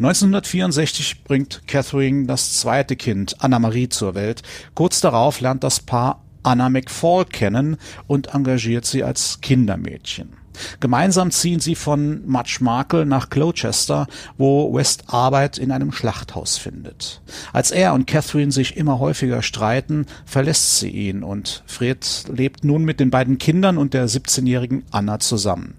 [0.00, 4.42] 1964 bringt Catherine das zweite Kind, Anna-Marie, zur Welt.
[4.74, 7.76] Kurz darauf lernt das Paar Anna McFall kennen
[8.08, 10.37] und engagiert sie als Kindermädchen.
[10.80, 14.06] Gemeinsam ziehen sie von Markle nach Gloucester,
[14.36, 17.20] wo West Arbeit in einem Schlachthaus findet.
[17.52, 22.84] Als er und Catherine sich immer häufiger streiten, verlässt sie ihn und Fred lebt nun
[22.84, 25.74] mit den beiden Kindern und der 17-jährigen Anna zusammen.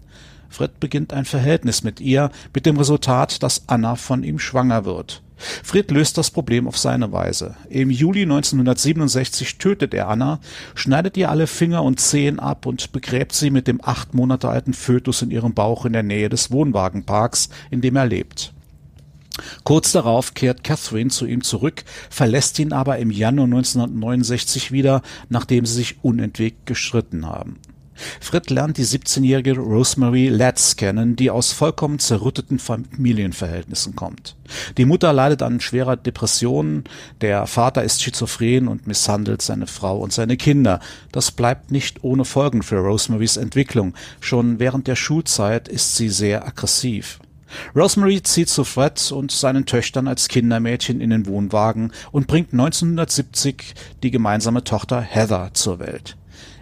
[0.50, 5.22] Fred beginnt ein Verhältnis mit ihr, mit dem Resultat, dass Anna von ihm schwanger wird.
[5.64, 7.56] Fred löst das Problem auf seine Weise.
[7.70, 10.40] Im Juli 1967 tötet er Anna,
[10.76, 14.74] schneidet ihr alle Finger und Zehen ab und begräbt sie mit dem acht Monate alten
[14.74, 18.54] Fötus in ihrem Bauch in der Nähe des Wohnwagenparks, in dem er lebt.
[19.64, 25.66] Kurz darauf kehrt Catherine zu ihm zurück, verlässt ihn aber im Januar 1969 wieder, nachdem
[25.66, 27.60] sie sich unentwegt gestritten haben.
[28.20, 34.36] Fred lernt die 17-jährige Rosemary Letts kennen, die aus vollkommen zerrütteten Familienverhältnissen kommt.
[34.78, 36.84] Die Mutter leidet an schwerer Depression,
[37.22, 40.80] der Vater ist schizophren und misshandelt seine Frau und seine Kinder.
[41.12, 43.94] Das bleibt nicht ohne Folgen für Rosemarys Entwicklung.
[44.20, 47.20] Schon während der Schulzeit ist sie sehr aggressiv.
[47.76, 53.74] Rosemary zieht zu Fred und seinen Töchtern als Kindermädchen in den Wohnwagen und bringt 1970
[54.04, 56.19] die gemeinsame Tochter Heather zur Welt.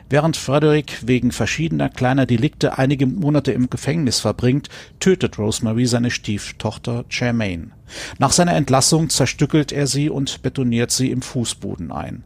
[0.10, 4.70] Während Frederick wegen verschiedener kleiner Delikte einige Monate im Gefängnis verbringt,
[5.02, 7.72] tötet Rosemary seine Stieftochter Jermaine.
[8.18, 12.24] Nach seiner Entlassung zerstückelt er sie und betoniert sie im Fußboden ein.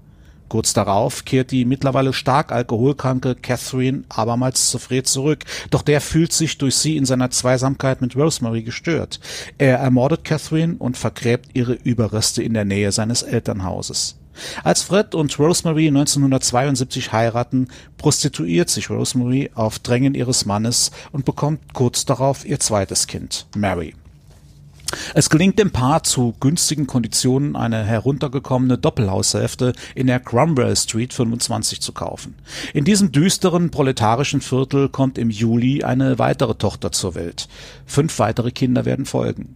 [0.48, 6.34] Kurz darauf kehrt die mittlerweile stark alkoholkranke Catherine abermals zu Fred zurück, doch der fühlt
[6.34, 9.22] sich durch sie in seiner Zweisamkeit mit Rosemary gestört.
[9.58, 14.21] Er ermordet Catherine und vergräbt ihre Überreste in der Nähe seines Elternhauses.
[14.64, 17.68] Als Fred und Rosemary 1972 heiraten,
[17.98, 23.96] prostituiert sich Rosemary auf Drängen ihres Mannes und bekommt kurz darauf ihr zweites Kind, Mary.
[25.14, 31.82] Es gelingt dem Paar zu günstigen Konditionen eine heruntergekommene Doppelhaushälfte in der Cromwell Street 25
[31.82, 32.36] zu kaufen.
[32.74, 37.48] In diesem düsteren proletarischen Viertel kommt im Juli eine weitere Tochter zur Welt.
[37.86, 39.56] Fünf weitere Kinder werden folgen.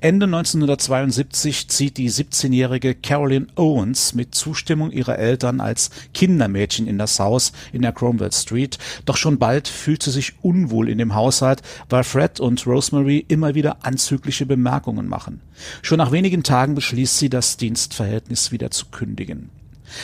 [0.00, 7.18] Ende 1972 zieht die 17-jährige Carolyn Owens mit Zustimmung ihrer Eltern als Kindermädchen in das
[7.18, 11.62] Haus in der Cromwell Street, doch schon bald fühlt sie sich unwohl in dem Haushalt,
[11.88, 15.40] weil Fred und Rosemary immer wieder anzügliche Bemerkungen machen.
[15.82, 19.50] Schon nach wenigen Tagen beschließt sie, das Dienstverhältnis wieder zu kündigen.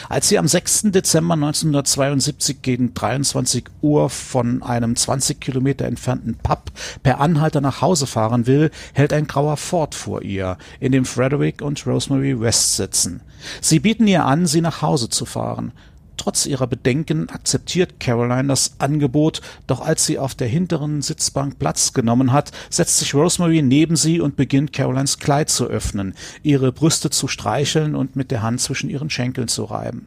[0.08, 0.82] Als sie am 6.
[0.86, 6.70] Dezember 1972 gegen 23 Uhr von einem 20 Kilometer entfernten Pub
[7.02, 11.62] per Anhalter nach Hause fahren will, hält ein grauer Ford vor ihr, in dem Frederick
[11.62, 13.20] und Rosemary West sitzen.
[13.60, 15.72] Sie bieten ihr an, sie nach Hause zu fahren.
[16.22, 21.94] Trotz ihrer Bedenken akzeptiert Caroline das Angebot, doch als sie auf der hinteren Sitzbank Platz
[21.94, 26.14] genommen hat, setzt sich Rosemary neben sie und beginnt Carolines Kleid zu öffnen,
[26.44, 30.06] ihre Brüste zu streicheln und mit der Hand zwischen ihren Schenkeln zu reiben.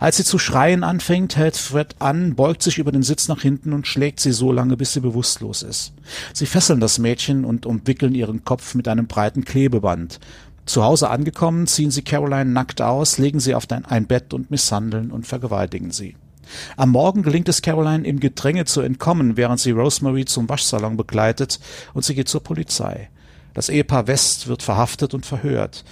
[0.00, 3.72] Als sie zu schreien anfängt, hält Fred an, beugt sich über den Sitz nach hinten
[3.72, 5.94] und schlägt sie so lange, bis sie bewusstlos ist.
[6.34, 10.20] Sie fesseln das Mädchen und umwickeln ihren Kopf mit einem breiten Klebeband.
[10.66, 15.10] Zu Hause angekommen, ziehen sie Caroline nackt aus, legen sie auf ein Bett und misshandeln
[15.10, 16.16] und vergewaltigen sie.
[16.76, 21.60] Am Morgen gelingt es Caroline im Gedränge zu entkommen, während sie Rosemary zum Waschsalon begleitet
[21.92, 23.08] und sie geht zur Polizei.
[23.54, 25.84] Das Ehepaar West wird verhaftet und verhört.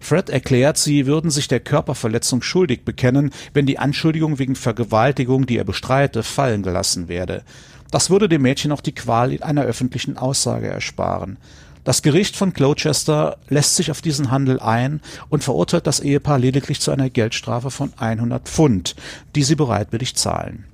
[0.00, 5.56] Fred erklärt, sie würden sich der Körperverletzung schuldig bekennen, wenn die Anschuldigung wegen Vergewaltigung, die
[5.56, 7.42] er bestreite, fallen gelassen werde.
[7.90, 11.38] Das würde dem Mädchen auch die Qual einer öffentlichen Aussage ersparen.
[11.86, 16.80] Das Gericht von Gloucester lässt sich auf diesen Handel ein und verurteilt das Ehepaar lediglich
[16.80, 18.96] zu einer Geldstrafe von 100 Pfund,
[19.36, 20.64] die sie bereitwillig zahlen.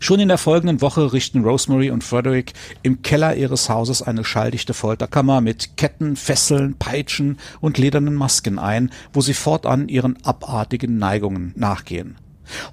[0.00, 4.72] Schon in der folgenden Woche richten Rosemary und Frederick im Keller ihres Hauses eine schalldichte
[4.72, 11.52] Folterkammer mit Ketten, Fesseln, Peitschen und ledernen Masken ein, wo sie fortan ihren abartigen Neigungen
[11.54, 12.16] nachgehen.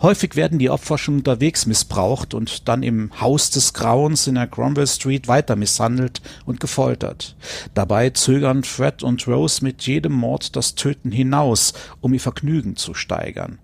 [0.02, 4.48] Häufig werden die Opfer schon unterwegs missbraucht und dann im Haus des Grauens in der
[4.48, 7.36] Cromwell Street weiter misshandelt und gefoltert.
[7.74, 12.94] Dabei zögern Fred und Rose mit jedem Mord das Töten hinaus, um ihr Vergnügen zu
[12.94, 13.60] steigern.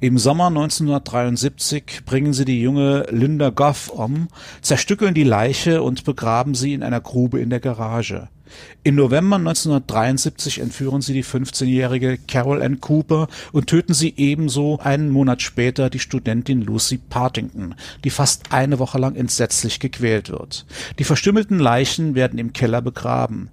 [0.00, 4.28] Im Sommer 1973 bringen sie die junge Linda Goff um,
[4.60, 8.28] zerstückeln die Leiche und begraben sie in einer Grube in der Garage.
[8.84, 15.10] Im November 1973 entführen sie die 15-jährige Carol Ann Cooper und töten sie ebenso einen
[15.10, 17.74] Monat später die Studentin Lucy Partington,
[18.04, 20.66] die fast eine Woche lang entsetzlich gequält wird.
[20.98, 23.50] Die verstümmelten Leichen werden im Keller begraben.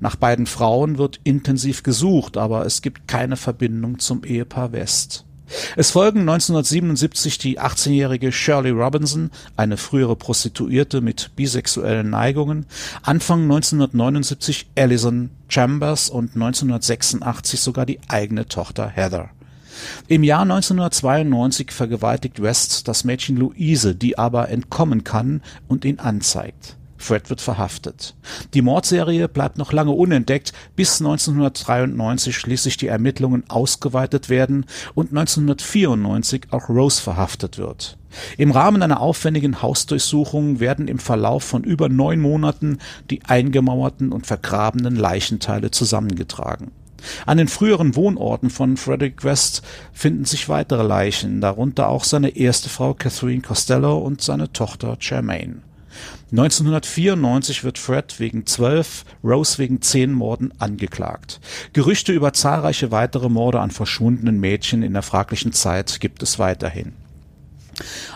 [0.00, 5.25] Nach beiden Frauen wird intensiv gesucht, aber es gibt keine Verbindung zum Ehepaar West.
[5.76, 12.66] Es folgen 1977 die 18-jährige Shirley Robinson, eine frühere Prostituierte mit bisexuellen Neigungen,
[13.02, 19.30] Anfang 1979 Alison Chambers und 1986 sogar die eigene Tochter Heather.
[20.08, 26.76] Im Jahr 1992 vergewaltigt West das Mädchen Louise, die aber entkommen kann und ihn anzeigt.
[26.98, 28.14] Fred wird verhaftet.
[28.54, 36.48] Die Mordserie bleibt noch lange unentdeckt, bis 1993 schließlich die Ermittlungen ausgeweitet werden und 1994
[36.50, 37.98] auch Rose verhaftet wird.
[38.38, 42.78] Im Rahmen einer aufwendigen Hausdurchsuchung werden im Verlauf von über neun Monaten
[43.10, 46.70] die eingemauerten und vergrabenen Leichenteile zusammengetragen.
[47.26, 52.68] An den früheren Wohnorten von Frederick West finden sich weitere Leichen, darunter auch seine erste
[52.68, 55.62] Frau Catherine Costello und seine Tochter Germaine.
[56.32, 61.40] 1994 wird Fred wegen zwölf, Rose wegen zehn Morden angeklagt.
[61.72, 66.94] Gerüchte über zahlreiche weitere Morde an verschwundenen Mädchen in der fraglichen Zeit gibt es weiterhin.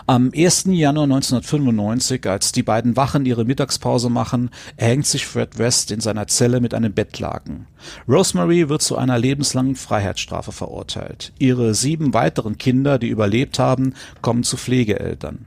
[0.07, 0.65] Am 1.
[0.69, 6.27] Januar 1995, als die beiden Wachen ihre Mittagspause machen, erhängt sich Fred West in seiner
[6.27, 7.67] Zelle mit einem Bettlaken.
[8.07, 11.31] Rosemary wird zu einer lebenslangen Freiheitsstrafe verurteilt.
[11.37, 15.45] Ihre sieben weiteren Kinder, die überlebt haben, kommen zu Pflegeeltern.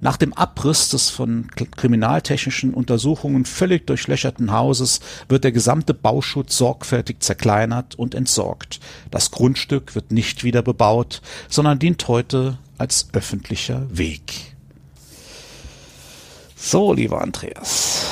[0.00, 7.22] Nach dem Abriss des von kriminaltechnischen Untersuchungen völlig durchlöcherten Hauses wird der gesamte Bauschutz sorgfältig
[7.22, 8.80] zerkleinert und entsorgt.
[9.10, 14.54] Das Grundstück wird nicht wieder bebaut, sondern dient heute als öffentlicher Weg.
[16.56, 18.06] So, lieber Andreas,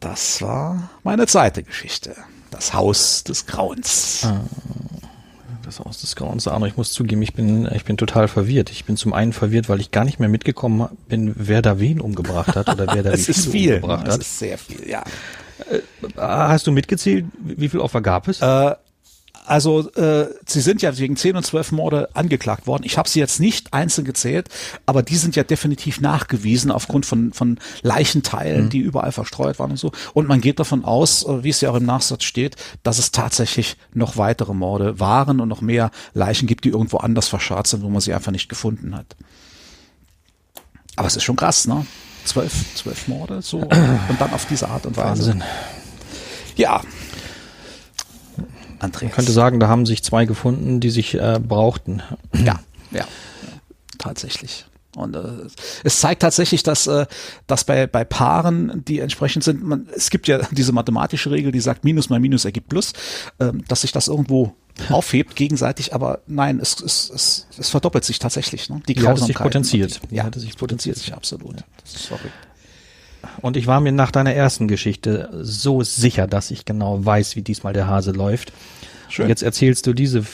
[0.00, 2.16] das war meine zweite Geschichte.
[2.50, 4.22] Das Haus des Grauens.
[4.24, 4.40] Ah
[5.68, 6.66] das Haus des Grauens Arno.
[6.66, 8.70] Ich muss zugeben, ich bin, ich bin total verwirrt.
[8.70, 12.00] Ich bin zum einen verwirrt, weil ich gar nicht mehr mitgekommen bin, wer da wen
[12.00, 14.08] umgebracht hat oder wer da wie viel, viel umgebracht hat.
[14.08, 15.04] Das ist sehr viel, ja.
[15.70, 15.80] Äh,
[16.16, 18.40] hast du mitgezählt, wie viel Opfer gab es?
[18.40, 18.74] Äh,
[19.48, 22.82] also äh, sie sind ja wegen 10 und 12 Morde angeklagt worden.
[22.84, 24.48] Ich habe sie jetzt nicht einzeln gezählt,
[24.84, 28.70] aber die sind ja definitiv nachgewiesen aufgrund von, von Leichenteilen, mhm.
[28.70, 29.90] die überall verstreut waren und so.
[30.12, 33.10] Und man geht davon aus, äh, wie es ja auch im Nachsatz steht, dass es
[33.10, 37.82] tatsächlich noch weitere Morde waren und noch mehr Leichen gibt, die irgendwo anders verscharrt sind,
[37.82, 39.16] wo man sie einfach nicht gefunden hat.
[40.96, 41.86] Aber es ist schon krass, ne?
[42.24, 45.08] Zwölf, zwölf Morde so und dann auf diese Art und Weise.
[45.08, 45.44] Wahnsinn.
[46.56, 46.82] Ja,
[48.78, 49.10] Andreas.
[49.10, 52.02] Man könnte sagen, da haben sich zwei gefunden, die sich äh, brauchten.
[52.32, 52.60] Ja,
[52.90, 53.04] ja,
[53.98, 54.66] tatsächlich.
[54.96, 55.20] Und äh,
[55.84, 57.06] es zeigt tatsächlich, dass, äh,
[57.46, 61.60] dass bei, bei Paaren, die entsprechend sind, man, es gibt ja diese mathematische Regel, die
[61.60, 62.92] sagt, Minus mal Minus ergibt Plus,
[63.38, 64.54] äh, dass sich das irgendwo
[64.90, 68.70] aufhebt gegenseitig, aber nein, es, es, es, es verdoppelt sich tatsächlich.
[68.70, 68.80] Ne?
[68.88, 69.26] Die Grausamkeit.
[69.26, 70.00] sich potenziert.
[70.10, 71.56] Die, ja, hat sich potenziert sich absolut.
[71.56, 71.66] Ja.
[71.82, 72.47] Das ist verrückt.
[73.40, 77.42] Und ich war mir nach deiner ersten Geschichte so sicher, dass ich genau weiß, wie
[77.42, 78.52] diesmal der Hase läuft.
[79.08, 79.24] Schön.
[79.24, 80.24] Und jetzt erzählst du diese,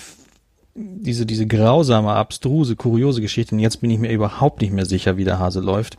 [0.75, 3.55] diese, diese grausame, abstruse, kuriose Geschichte.
[3.55, 5.97] Und jetzt bin ich mir überhaupt nicht mehr sicher, wie der Hase läuft.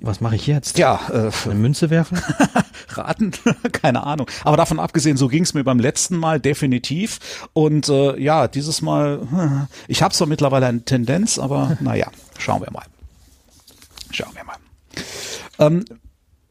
[0.00, 0.76] Was mache ich jetzt?
[0.76, 2.20] Ja, äh, eine Münze werfen?
[2.88, 3.32] Raten?
[3.72, 4.28] Keine Ahnung.
[4.42, 7.48] Aber davon abgesehen, so ging es mir beim letzten Mal definitiv.
[7.52, 12.08] Und äh, ja, dieses Mal, ich habe zwar mittlerweile eine Tendenz, aber naja,
[12.38, 12.84] schauen wir mal.
[14.10, 14.56] Schauen wir mal.
[15.58, 15.84] Ähm,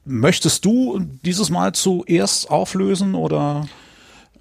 [0.05, 3.67] möchtest du dieses Mal zuerst auflösen oder?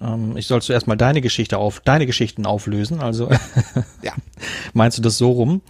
[0.01, 2.99] Ähm, ich soll zuerst mal deine Geschichte auf, deine Geschichten auflösen.
[2.99, 3.29] Also
[4.01, 4.13] ja.
[4.73, 5.61] meinst du das so rum?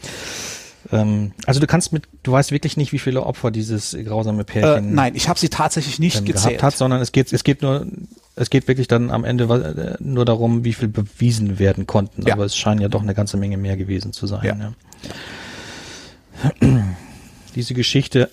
[0.91, 4.89] Ähm, also du kannst mit, du weißt wirklich nicht, wie viele Opfer dieses grausame Pärchen.
[4.89, 6.63] Äh, nein, ich habe sie tatsächlich nicht gezählt.
[6.63, 7.87] hat, sondern es geht, es geht nur,
[8.35, 12.23] es geht wirklich dann am Ende äh, nur darum, wie viel bewiesen werden konnten.
[12.27, 12.33] Ja.
[12.33, 14.43] Aber es scheinen ja doch eine ganze Menge mehr gewesen zu sein.
[14.43, 14.73] Ja.
[16.61, 16.83] Ja.
[17.55, 18.29] Diese Geschichte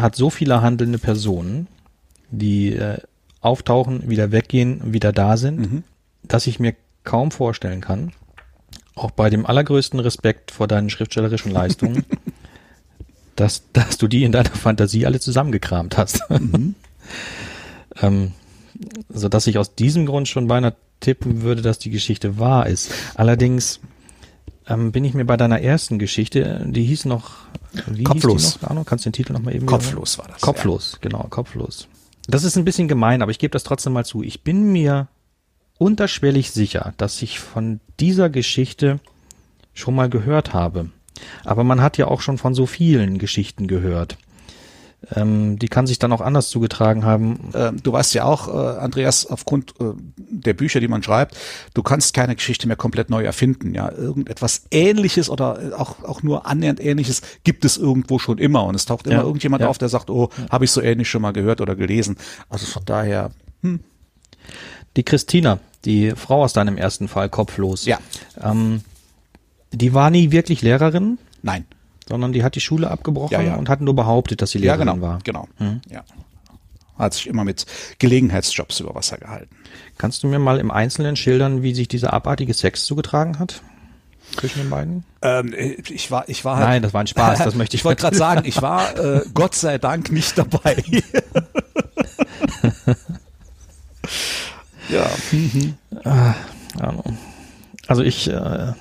[0.00, 1.66] hat so viele handelnde Personen,
[2.30, 2.98] die äh,
[3.40, 5.84] auftauchen, wieder weggehen, wieder da sind, mhm.
[6.22, 6.74] dass ich mir
[7.04, 8.12] kaum vorstellen kann,
[8.94, 12.04] auch bei dem allergrößten Respekt vor deinen schriftstellerischen Leistungen,
[13.36, 16.28] dass, dass du die in deiner Fantasie alle zusammengekramt hast.
[16.30, 16.74] Mhm.
[18.02, 18.32] ähm,
[19.08, 22.92] so dass ich aus diesem Grund schon beinahe tippen würde, dass die Geschichte wahr ist.
[23.14, 23.80] Allerdings
[24.70, 27.32] ähm, bin ich mir bei deiner ersten Geschichte, die hieß noch,
[27.86, 28.42] wie Kopflos.
[28.42, 28.84] Hieß die noch, Arno?
[28.84, 30.40] Kannst du den Titel noch mal eben Kopflos war das.
[30.40, 30.98] Kopflos, ja.
[31.02, 31.88] genau, Kopflos.
[32.28, 34.22] Das ist ein bisschen gemein, aber ich gebe das trotzdem mal zu.
[34.22, 35.08] Ich bin mir
[35.78, 39.00] unterschwellig sicher, dass ich von dieser Geschichte
[39.74, 40.90] schon mal gehört habe.
[41.44, 44.16] Aber man hat ja auch schon von so vielen Geschichten gehört.
[45.16, 47.50] Ähm, die kann sich dann auch anders zugetragen haben.
[47.54, 51.36] Ähm, du weißt ja auch, äh, Andreas, aufgrund äh, der Bücher, die man schreibt,
[51.72, 53.74] du kannst keine Geschichte mehr komplett neu erfinden.
[53.74, 58.74] Ja, irgendetwas Ähnliches oder auch auch nur annähernd Ähnliches gibt es irgendwo schon immer und
[58.74, 59.68] es taucht immer ja, irgendjemand ja.
[59.68, 62.16] auf, der sagt, oh, habe ich so ähnlich schon mal gehört oder gelesen.
[62.48, 63.30] Also von daher.
[63.62, 63.80] Hm.
[64.96, 67.86] Die Christina, die Frau aus deinem ersten Fall, kopflos.
[67.86, 67.98] Ja.
[68.42, 68.82] Ähm,
[69.72, 71.18] die war nie wirklich Lehrerin?
[71.42, 71.64] Nein.
[72.10, 73.54] Sondern die hat die Schule abgebrochen ja, ja.
[73.54, 75.18] und hat nur behauptet, dass sie Lehrerin ja, genau, war.
[75.24, 75.80] Genau, hm?
[75.88, 76.02] ja.
[76.98, 77.64] Hat sich immer mit
[77.98, 79.54] Gelegenheitsjobs über Wasser gehalten.
[79.96, 83.62] Kannst du mir mal im Einzelnen schildern, wie sich dieser abartige Sex zugetragen hat?
[84.36, 85.04] Zwischen den beiden?
[85.22, 87.80] Ähm, ich war, ich war halt, Nein, das war ein Spaß, das möchte ich.
[87.80, 90.76] ich wollte gerade sagen, ich war äh, Gott sei Dank nicht dabei.
[94.88, 95.06] ja.
[95.32, 95.74] Mhm.
[96.04, 96.34] Ah,
[97.86, 98.72] also ich, äh,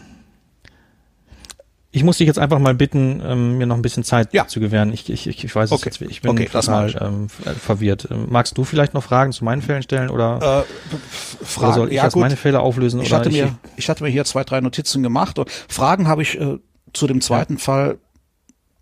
[1.92, 4.48] ich muss dich jetzt einfach mal bitten, ähm, mir noch ein bisschen Zeit ja.
[4.48, 4.94] zu gewähren.
[4.94, 5.90] Ich, ich, ich weiß okay.
[5.90, 8.08] es jetzt, ich bin okay, total ähm, äh, verwirrt.
[8.12, 11.88] Ähm, magst du vielleicht noch Fragen zu meinen Fällen stellen oder, äh, Fragen, oder soll
[11.88, 12.22] ich ja, erst gut.
[12.22, 13.02] meine Fälle auflösen?
[13.02, 16.40] Ich hatte, mir, ich hatte mir hier zwei, drei Notizen gemacht und Fragen habe ich
[16.40, 16.60] äh,
[16.94, 17.60] zu dem zweiten ja.
[17.60, 17.98] Fall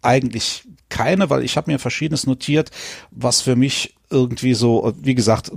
[0.01, 2.71] eigentlich keine, weil ich habe mir verschiedenes notiert,
[3.11, 5.51] was für mich irgendwie so, wie gesagt,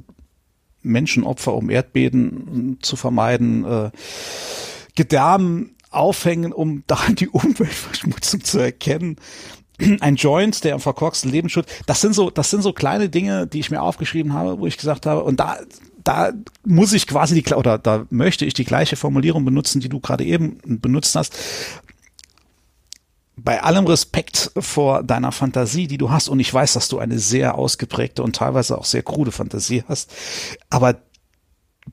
[0.83, 3.91] Menschenopfer um Erdbeben zu vermeiden, äh,
[4.95, 9.17] Gedärm aufhängen, um da die Umweltverschmutzung zu erkennen.
[10.01, 11.67] Ein Joint, der im verkorksten Lebensschutz.
[11.87, 14.77] Das sind so, das sind so kleine Dinge, die ich mir aufgeschrieben habe, wo ich
[14.77, 15.59] gesagt habe, und da,
[16.05, 16.33] da
[16.65, 20.25] muss ich quasi die, oder da möchte ich die gleiche Formulierung benutzen, die du gerade
[20.25, 21.35] eben benutzt hast.
[23.37, 27.19] Bei allem Respekt vor deiner Fantasie, die du hast, und ich weiß, dass du eine
[27.19, 30.13] sehr ausgeprägte und teilweise auch sehr krude Fantasie hast,
[30.69, 31.01] aber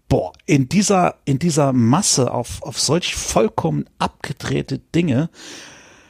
[0.10, 5.30] boah, in dieser, in dieser Masse auf, auf solch vollkommen abgedrehte Dinge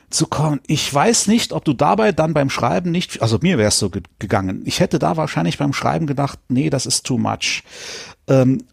[0.09, 0.61] zu kommen.
[0.67, 4.01] Ich weiß nicht, ob du dabei dann beim Schreiben nicht, also mir wär's so ge
[4.19, 4.61] gegangen.
[4.65, 7.63] Ich hätte da wahrscheinlich beim Schreiben gedacht, nee, das ist too much.
[8.27, 8.63] Ähm,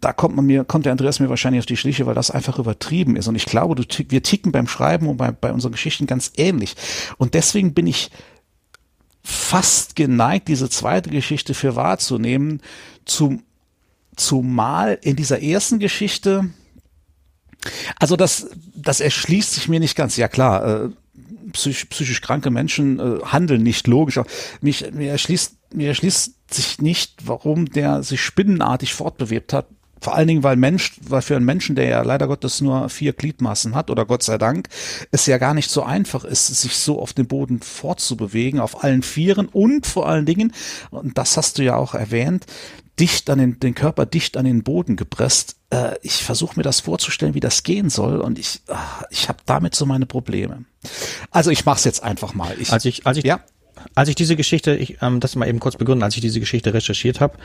[0.00, 2.58] da kommt man mir, kommt der Andreas mir wahrscheinlich auf die Schliche, weil das einfach
[2.58, 3.28] übertrieben ist.
[3.28, 6.76] Und ich glaube, du, wir ticken beim Schreiben und bei, bei unseren Geschichten ganz ähnlich.
[7.18, 8.10] Und deswegen bin ich
[9.22, 12.62] fast geneigt, diese zweite Geschichte für wahrzunehmen,
[13.04, 13.42] zum
[14.20, 16.50] Zumal in dieser ersten Geschichte,
[17.98, 20.18] also das, das erschließt sich mir nicht ganz.
[20.18, 20.88] Ja klar, äh,
[21.52, 24.20] psychisch, kranke Menschen äh, handeln nicht logisch.
[24.60, 29.66] Mich, mir erschließt, mir erschließt sich nicht, warum der sich spinnenartig fortbewebt hat.
[30.02, 33.14] Vor allen Dingen, weil Mensch, weil für einen Menschen, der ja leider Gottes nur vier
[33.14, 34.68] Gliedmaßen hat, oder Gott sei Dank,
[35.12, 39.02] es ja gar nicht so einfach ist, sich so auf dem Boden fortzubewegen, auf allen
[39.02, 40.52] Vieren und vor allen Dingen,
[40.90, 42.44] und das hast du ja auch erwähnt,
[43.00, 45.56] dicht an den, den Körper dicht an den Boden gepresst.
[45.70, 49.38] Äh, ich versuche mir das vorzustellen, wie das gehen soll und ich, ach, ich habe
[49.46, 50.64] damit so meine Probleme.
[51.30, 52.54] Also ich mache es jetzt einfach mal.
[52.60, 53.40] Ich, als ich, als ich, ja?
[53.94, 56.74] als ich diese Geschichte, ich, ähm, das mal eben kurz begründen, als ich diese Geschichte
[56.74, 57.38] recherchiert habe,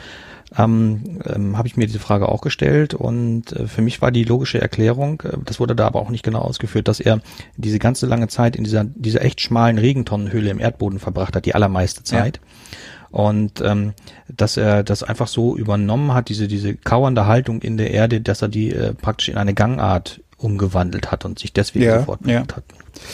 [0.56, 4.24] ähm, ähm, habe ich mir diese Frage auch gestellt und äh, für mich war die
[4.24, 7.20] logische Erklärung, äh, das wurde da aber auch nicht genau ausgeführt, dass er
[7.56, 11.54] diese ganze lange Zeit in dieser, dieser echt schmalen Regentonnenhöhle im Erdboden verbracht hat, die
[11.54, 12.36] allermeiste Zeit.
[12.36, 12.76] Ja
[13.10, 13.94] und ähm,
[14.28, 18.42] dass er das einfach so übernommen hat, diese diese kauernde Haltung in der Erde, dass
[18.42, 22.40] er die äh, praktisch in eine Gangart umgewandelt hat und sich deswegen ja, sofort ja.
[22.40, 22.62] hat.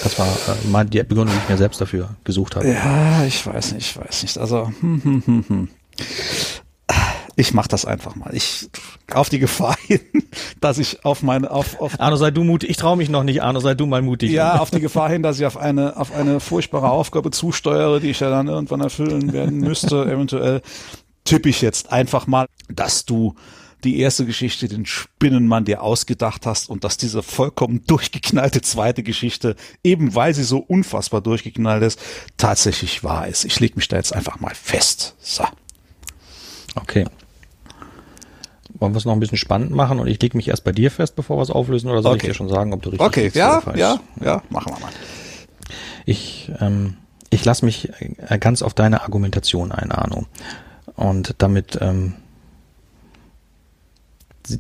[0.03, 2.69] Das war äh, mal die Begründung, die ich mir selbst dafür gesucht habe.
[2.69, 4.39] Ja, ich weiß nicht, ich weiß nicht.
[4.39, 5.69] Also hm, hm, hm, hm
[7.37, 8.35] ich mach das einfach mal.
[8.35, 8.69] Ich
[9.13, 10.01] auf die Gefahr hin,
[10.61, 12.71] dass ich auf meine auf, auf Arno sei du mutig.
[12.71, 13.43] Ich traue mich noch nicht.
[13.43, 14.31] Arno sei du mal mutig.
[14.31, 18.11] Ja, auf die Gefahr hin, dass ich auf eine auf eine furchtbare Aufgabe zusteuere, die
[18.11, 20.05] ich ja dann irgendwann erfüllen werden müsste.
[20.11, 20.63] Eventuell
[21.25, 23.35] tippe ich jetzt einfach mal, dass du
[23.85, 29.57] die erste Geschichte, den Spinnenmann dir ausgedacht hast und dass diese vollkommen durchgeknallte zweite Geschichte,
[29.83, 31.99] eben weil sie so unfassbar durchgeknallt ist,
[32.37, 33.45] tatsächlich wahr ist.
[33.45, 35.17] Ich leg mich da jetzt einfach mal fest.
[35.21, 35.45] So.
[36.77, 37.07] Okay
[38.83, 40.91] wollen wir es noch ein bisschen spannend machen und ich lege mich erst bei dir
[40.91, 42.27] fest, bevor wir es auflösen, oder soll okay.
[42.27, 43.79] ich dir schon sagen, ob du richtig Okay, ja, oder falsch?
[43.79, 44.91] ja, ja, machen wir mal.
[46.05, 46.97] Ich, ähm,
[47.31, 47.91] ich lasse mich
[48.29, 50.27] äh, ganz auf deine Argumentation ein, Arno.
[50.97, 52.15] Und damit, ähm,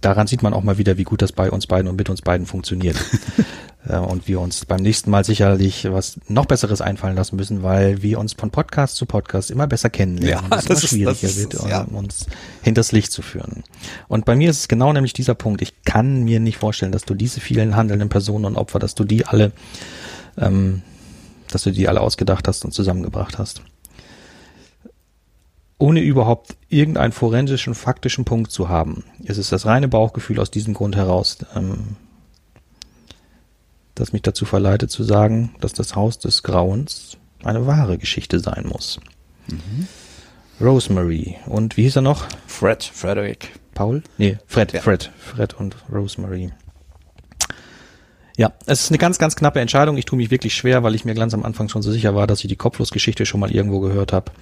[0.00, 2.22] daran sieht man auch mal wieder, wie gut das bei uns beiden und mit uns
[2.22, 2.96] beiden funktioniert.
[3.86, 8.02] Äh, und wir uns beim nächsten Mal sicherlich was noch Besseres einfallen lassen müssen, weil
[8.02, 10.50] wir uns von Podcast zu Podcast immer besser kennenlernen.
[10.50, 11.82] Ja, das, das immer schwieriger ist, wird, ja.
[11.82, 12.26] um uns
[12.62, 13.64] hinters Licht zu führen.
[14.08, 15.62] Und bei mir ist es genau nämlich dieser Punkt.
[15.62, 19.04] Ich kann mir nicht vorstellen, dass du diese vielen handelnden Personen und Opfer, dass du
[19.04, 19.52] die alle,
[20.38, 20.82] ähm,
[21.50, 23.62] dass du die alle ausgedacht hast und zusammengebracht hast.
[25.78, 30.74] Ohne überhaupt irgendeinen forensischen, faktischen Punkt zu haben, ist es das reine Bauchgefühl aus diesem
[30.74, 31.96] Grund heraus, ähm,
[33.94, 38.66] das mich dazu verleitet zu sagen, dass das Haus des Grauens eine wahre Geschichte sein
[38.66, 39.00] muss.
[39.48, 39.86] Mhm.
[40.60, 42.26] Rosemary und wie hieß er noch?
[42.46, 43.52] Fred, Frederick.
[43.74, 44.02] Paul?
[44.18, 44.80] Nee, Fred, ja.
[44.80, 46.52] Fred, Fred und Rosemary.
[48.36, 49.96] Ja, es ist eine ganz, ganz knappe Entscheidung.
[49.96, 52.26] Ich tue mich wirklich schwer, weil ich mir ganz am Anfang schon so sicher war,
[52.26, 54.32] dass ich die Kopflosgeschichte schon mal irgendwo gehört habe.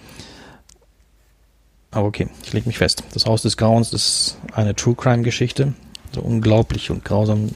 [1.91, 3.03] Aber okay, ich lege mich fest.
[3.15, 5.75] Das Haus des Grauens ist eine True Crime Geschichte.
[6.15, 7.51] So unglaublich und grausam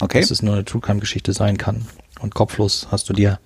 [0.00, 0.20] Okay.
[0.20, 1.86] Dass es nur eine True Crime Geschichte sein kann.
[2.20, 3.40] Und kopflos hast du dir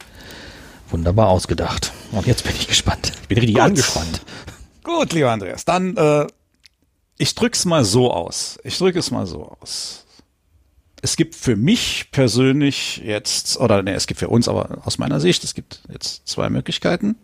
[0.91, 1.93] wunderbar ausgedacht.
[2.13, 3.13] Und jetzt bin ich gespannt.
[3.23, 3.65] Ich bin richtig Gut.
[3.65, 4.23] angespannt.
[4.83, 5.65] Gut, lieber Andreas.
[5.65, 6.27] Dann, äh,
[7.19, 8.59] ich drück's mal so aus.
[8.65, 10.07] Ich drücke es mal so aus.
[11.03, 15.21] Es gibt für mich persönlich jetzt, oder ne, es gibt für uns, aber aus meiner
[15.21, 17.17] Sicht, es gibt jetzt zwei Möglichkeiten.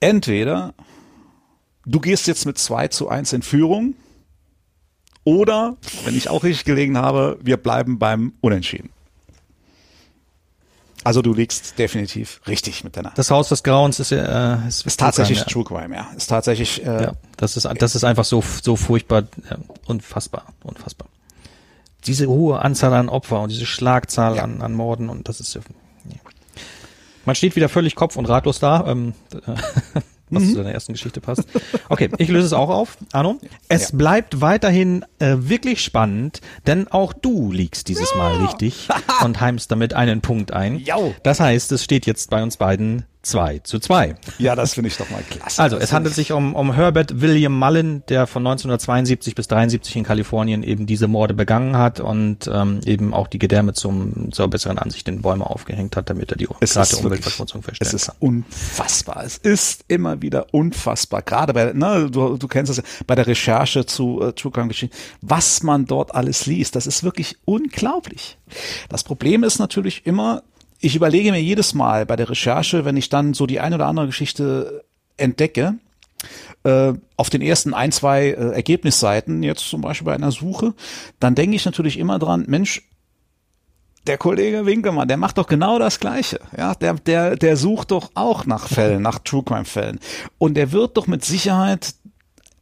[0.00, 0.74] Entweder
[1.84, 3.94] du gehst jetzt mit zwei zu eins in Führung
[5.24, 8.90] oder, wenn ich auch richtig gelegen habe, wir bleiben beim Unentschieden.
[11.04, 13.10] Also du liegst definitiv richtig mit deiner.
[13.16, 15.52] Das Haus des Grauens ist, äh, ist, ist tatsächlich sein, ja.
[15.52, 16.08] True Crime, ja.
[16.16, 16.84] Ist tatsächlich.
[16.86, 19.56] Äh, ja, das ist das ist einfach so so furchtbar, äh,
[19.86, 21.08] unfassbar, unfassbar.
[22.06, 24.44] Diese hohe Anzahl an Opfer und diese Schlagzahl ja.
[24.44, 25.54] an, an Morden und das ist.
[25.54, 25.60] Ja,
[27.24, 28.86] man steht wieder völlig kopf und ratlos da.
[28.86, 29.14] Ähm,
[30.32, 30.50] was mhm.
[30.50, 31.44] zu deiner ersten Geschichte passt.
[31.88, 32.96] Okay, ich löse es auch auf.
[33.12, 33.98] Arno, es ja.
[33.98, 38.88] bleibt weiterhin äh, wirklich spannend, denn auch du liegst dieses Mal richtig
[39.24, 40.78] und heimst damit einen Punkt ein.
[40.78, 41.14] Jau.
[41.22, 44.16] Das heißt, es steht jetzt bei uns beiden 2 zu 2.
[44.38, 45.62] Ja, das finde ich doch mal klasse.
[45.62, 50.04] Also, es handelt sich um, um Herbert William Mullen, der von 1972 bis 73 in
[50.04, 54.78] Kalifornien eben diese Morde begangen hat und ähm, eben auch die Gedärme zum, zur besseren
[54.78, 57.96] Ansicht in Bäume aufgehängt hat, damit er die gerade Umweltverschmutzung feststellen kann.
[57.96, 58.16] Es ist kann.
[58.20, 59.22] unfassbar.
[59.24, 61.22] Es ist immer wieder unfassbar.
[61.22, 64.68] Gerade bei, ne, du, du kennst es ja, bei der Recherche zu äh, True Crime
[64.68, 68.38] Geschichten, was man dort alles liest, das ist wirklich unglaublich.
[68.88, 70.42] Das Problem ist natürlich immer,
[70.82, 73.86] ich überlege mir jedes Mal bei der Recherche, wenn ich dann so die ein oder
[73.86, 74.84] andere Geschichte
[75.16, 75.74] entdecke,
[76.64, 80.74] äh, auf den ersten ein, zwei äh, Ergebnisseiten, jetzt zum Beispiel bei einer Suche,
[81.20, 82.82] dann denke ich natürlich immer dran, Mensch,
[84.08, 86.40] der Kollege Winkelmann, der macht doch genau das Gleiche.
[86.56, 90.00] Ja, der, der, der sucht doch auch nach Fällen, nach True Crime Fällen.
[90.38, 91.94] Und der wird doch mit Sicherheit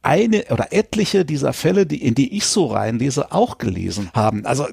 [0.03, 4.45] eine oder etliche dieser Fälle, die, in die ich so reinlese, auch gelesen haben.
[4.45, 4.67] Also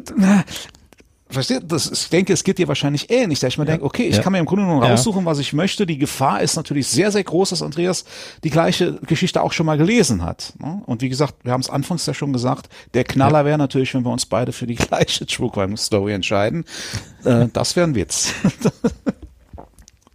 [1.31, 1.65] Versteht?
[1.67, 3.73] Das, ich denke, es geht dir wahrscheinlich ähnlich, dass ich mir ja.
[3.73, 4.23] denke, okay, ich ja.
[4.23, 5.85] kann mir im Grunde genommen raussuchen, was ich möchte.
[5.85, 8.05] Die Gefahr ist natürlich sehr, sehr groß, dass Andreas
[8.45, 10.55] die gleiche Geschichte auch schon mal gelesen hat.
[10.59, 10.83] Ne?
[10.87, 14.05] Und wie gesagt, wir haben es anfangs ja schon gesagt, der Knaller wäre natürlich, wenn
[14.05, 16.65] wir uns beide für die gleiche True Crime Story entscheiden.
[17.25, 18.33] Äh, das wäre ein Witz.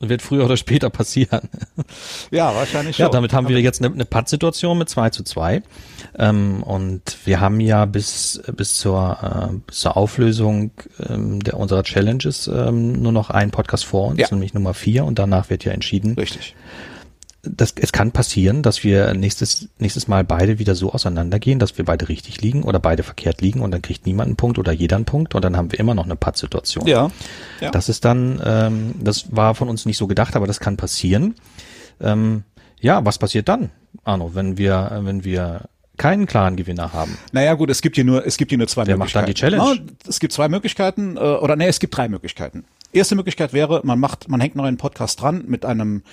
[0.10, 1.50] wird früher oder später passieren.
[2.32, 3.06] Ja, wahrscheinlich schon.
[3.06, 5.62] Ja, damit haben wir jetzt eine, eine Pattsituation mit 2 zu 2.
[6.18, 10.72] Ähm, und wir haben ja bis, bis, zur, äh, bis zur Auflösung
[11.10, 14.28] ähm, der unserer Challenges ähm, nur noch einen Podcast vor uns, ja.
[14.32, 16.14] nämlich Nummer 4 und danach wird ja entschieden.
[16.16, 16.56] Richtig
[17.44, 21.84] das, es kann passieren, dass wir nächstes, nächstes Mal beide wieder so auseinandergehen, dass wir
[21.84, 24.96] beide richtig liegen oder beide verkehrt liegen und dann kriegt niemand einen Punkt oder jeder
[24.96, 26.88] einen Punkt und dann haben wir immer noch eine Pattsituation.
[26.88, 27.12] Ja,
[27.60, 27.72] ja.
[27.72, 31.36] Das ist dann, ähm, das war von uns nicht so gedacht, aber das kann passieren.
[32.00, 32.44] Ähm,
[32.80, 33.72] ja, was passiert dann,
[34.06, 35.64] Arno, wenn wir, wenn wir
[35.98, 37.18] keinen klaren Gewinner haben.
[37.34, 39.28] Naja gut, es gibt hier nur, es gibt hier nur zwei Wer Möglichkeiten.
[39.28, 39.86] macht dann die Challenge?
[39.86, 42.66] No, es gibt zwei Möglichkeiten, äh, oder nee, es gibt drei Möglichkeiten.
[42.94, 46.04] Erste Möglichkeit wäre, man macht, man hängt noch einen Podcast dran mit einem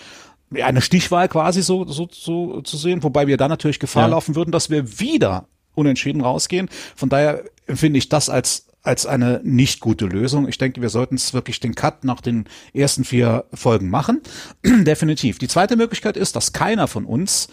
[0.55, 4.09] eine Stichwahl quasi so, so, so zu sehen, wobei wir dann natürlich Gefahr ja.
[4.09, 6.69] laufen würden, dass wir wieder unentschieden rausgehen.
[6.97, 10.49] Von daher empfinde ich das als als eine nicht gute Lösung.
[10.49, 14.23] Ich denke, wir sollten es wirklich den Cut nach den ersten vier Folgen machen.
[14.65, 15.39] Definitiv.
[15.39, 17.49] Die zweite Möglichkeit ist, dass keiner von uns,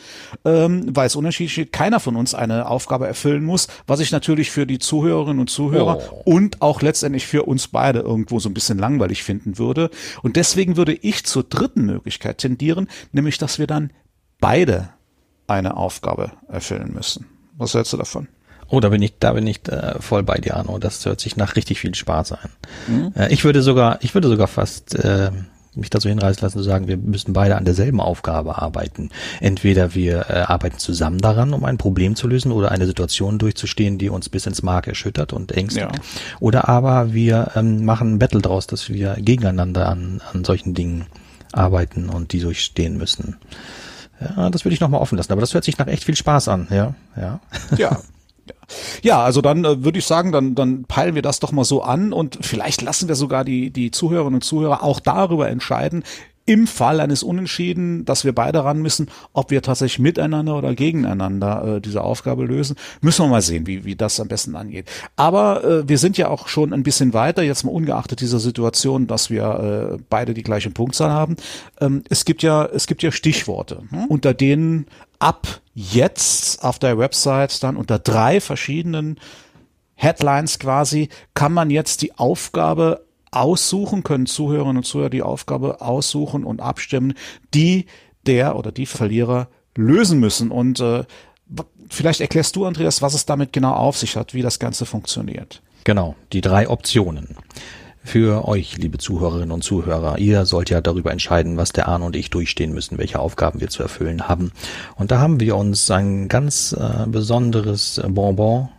[0.45, 4.51] ähm, weil es unterschiedlich steht, keiner von uns eine Aufgabe erfüllen muss, was ich natürlich
[4.51, 6.21] für die Zuhörerinnen und Zuhörer oh.
[6.23, 9.89] und auch letztendlich für uns beide irgendwo so ein bisschen langweilig finden würde.
[10.23, 13.91] Und deswegen würde ich zur dritten Möglichkeit tendieren, nämlich, dass wir dann
[14.39, 14.89] beide
[15.47, 17.25] eine Aufgabe erfüllen müssen.
[17.57, 18.27] Was hältst du davon?
[18.69, 20.77] Oh, da bin ich, da bin ich äh, voll bei dir, Arno.
[20.77, 22.49] Das hört sich nach richtig viel Spaß an.
[22.87, 23.13] Mhm.
[23.15, 25.31] Äh, ich würde sogar, ich würde sogar fast, äh,
[25.73, 29.09] mich dazu hinreißen lassen zu sagen, wir müssen beide an derselben Aufgabe arbeiten.
[29.39, 33.97] Entweder wir äh, arbeiten zusammen daran, um ein Problem zu lösen oder eine Situation durchzustehen,
[33.97, 35.95] die uns bis ins Mark erschüttert und ängstigt.
[35.95, 36.01] Ja.
[36.39, 41.05] Oder aber wir ähm, machen ein Battle draus, dass wir gegeneinander an, an solchen Dingen
[41.53, 43.37] arbeiten und die durchstehen müssen.
[44.19, 46.47] Ja, das würde ich nochmal offen lassen, aber das hört sich nach echt viel Spaß
[46.47, 46.95] an, ja.
[47.15, 47.39] Ja,
[47.77, 48.01] ja
[49.03, 51.81] Ja, also dann äh, würde ich sagen, dann, dann peilen wir das doch mal so
[51.81, 56.03] an und vielleicht lassen wir sogar die, die Zuhörerinnen und Zuhörer auch darüber entscheiden,
[56.47, 61.75] im Fall eines Unentschieden, dass wir beide ran müssen, ob wir tatsächlich miteinander oder gegeneinander
[61.75, 64.89] äh, diese Aufgabe lösen, müssen wir mal sehen, wie, wie das am besten angeht.
[65.17, 69.07] Aber äh, wir sind ja auch schon ein bisschen weiter, jetzt mal ungeachtet dieser Situation,
[69.07, 71.35] dass wir äh, beide die gleiche Punktzahl haben.
[71.81, 74.05] Ähm, es gibt ja, es gibt ja Stichworte, hm?
[74.05, 74.87] unter denen
[75.19, 79.19] ab jetzt auf der Website dann unter drei verschiedenen
[79.95, 86.43] Headlines quasi kann man jetzt die Aufgabe aussuchen, können Zuhörerinnen und Zuhörer die Aufgabe aussuchen
[86.43, 87.13] und abstimmen,
[87.53, 87.87] die
[88.25, 90.51] der oder die Verlierer lösen müssen.
[90.51, 91.03] Und äh,
[91.89, 95.61] vielleicht erklärst du, Andreas, was es damit genau auf sich hat, wie das Ganze funktioniert.
[95.83, 97.37] Genau, die drei Optionen.
[98.07, 102.15] Für euch, liebe Zuhörerinnen und Zuhörer, ihr sollt ja darüber entscheiden, was der Arne und
[102.15, 104.53] ich durchstehen müssen, welche Aufgaben wir zu erfüllen haben.
[104.95, 108.69] Und da haben wir uns ein ganz äh, besonderes Bonbon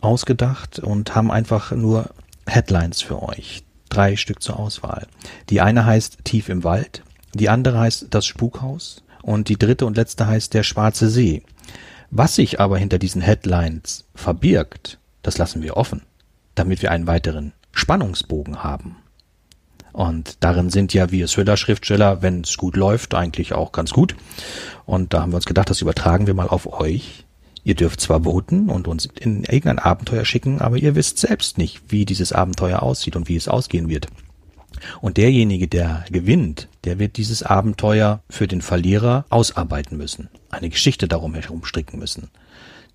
[0.00, 2.10] ausgedacht und haben einfach nur
[2.44, 5.06] Headlines für euch drei Stück zur Auswahl.
[5.48, 7.04] Die eine heißt Tief im Wald,
[7.34, 11.44] die andere heißt Das Spukhaus und die dritte und letzte heißt Der Schwarze See.
[12.10, 16.02] Was sich aber hinter diesen Headlines verbirgt, das lassen wir offen,
[16.56, 18.96] damit wir einen weiteren Spannungsbogen haben.
[19.92, 24.14] Und darin sind ja wir Thriller-Schriftsteller, wenn es gut läuft, eigentlich auch ganz gut.
[24.84, 27.24] Und da haben wir uns gedacht, das übertragen wir mal auf euch.
[27.64, 31.80] Ihr dürft zwar voten und uns in irgendein Abenteuer schicken, aber ihr wisst selbst nicht,
[31.88, 34.08] wie dieses Abenteuer aussieht und wie es ausgehen wird.
[35.00, 41.08] Und derjenige, der gewinnt, der wird dieses Abenteuer für den Verlierer ausarbeiten müssen, eine Geschichte
[41.08, 42.28] darum herum stricken müssen.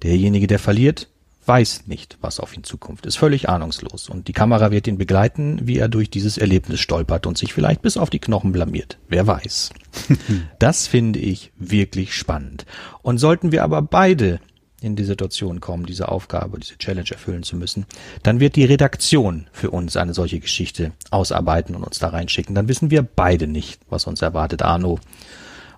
[0.04, 1.10] Derjenige, der verliert,
[1.46, 5.60] weiß nicht, was auf ihn zukommt, ist völlig ahnungslos und die Kamera wird ihn begleiten,
[5.64, 9.00] wie er durch dieses Erlebnis stolpert und sich vielleicht bis auf die Knochen blamiert.
[9.08, 9.72] Wer weiß.
[10.60, 12.66] das finde ich wirklich spannend.
[13.02, 14.40] Und sollten wir aber beide
[14.82, 17.86] in die Situation kommen, diese Aufgabe, diese Challenge erfüllen zu müssen,
[18.24, 22.56] dann wird die Redaktion für uns eine solche Geschichte ausarbeiten und uns da reinschicken.
[22.56, 25.00] Dann wissen wir beide nicht, was uns erwartet, Arno.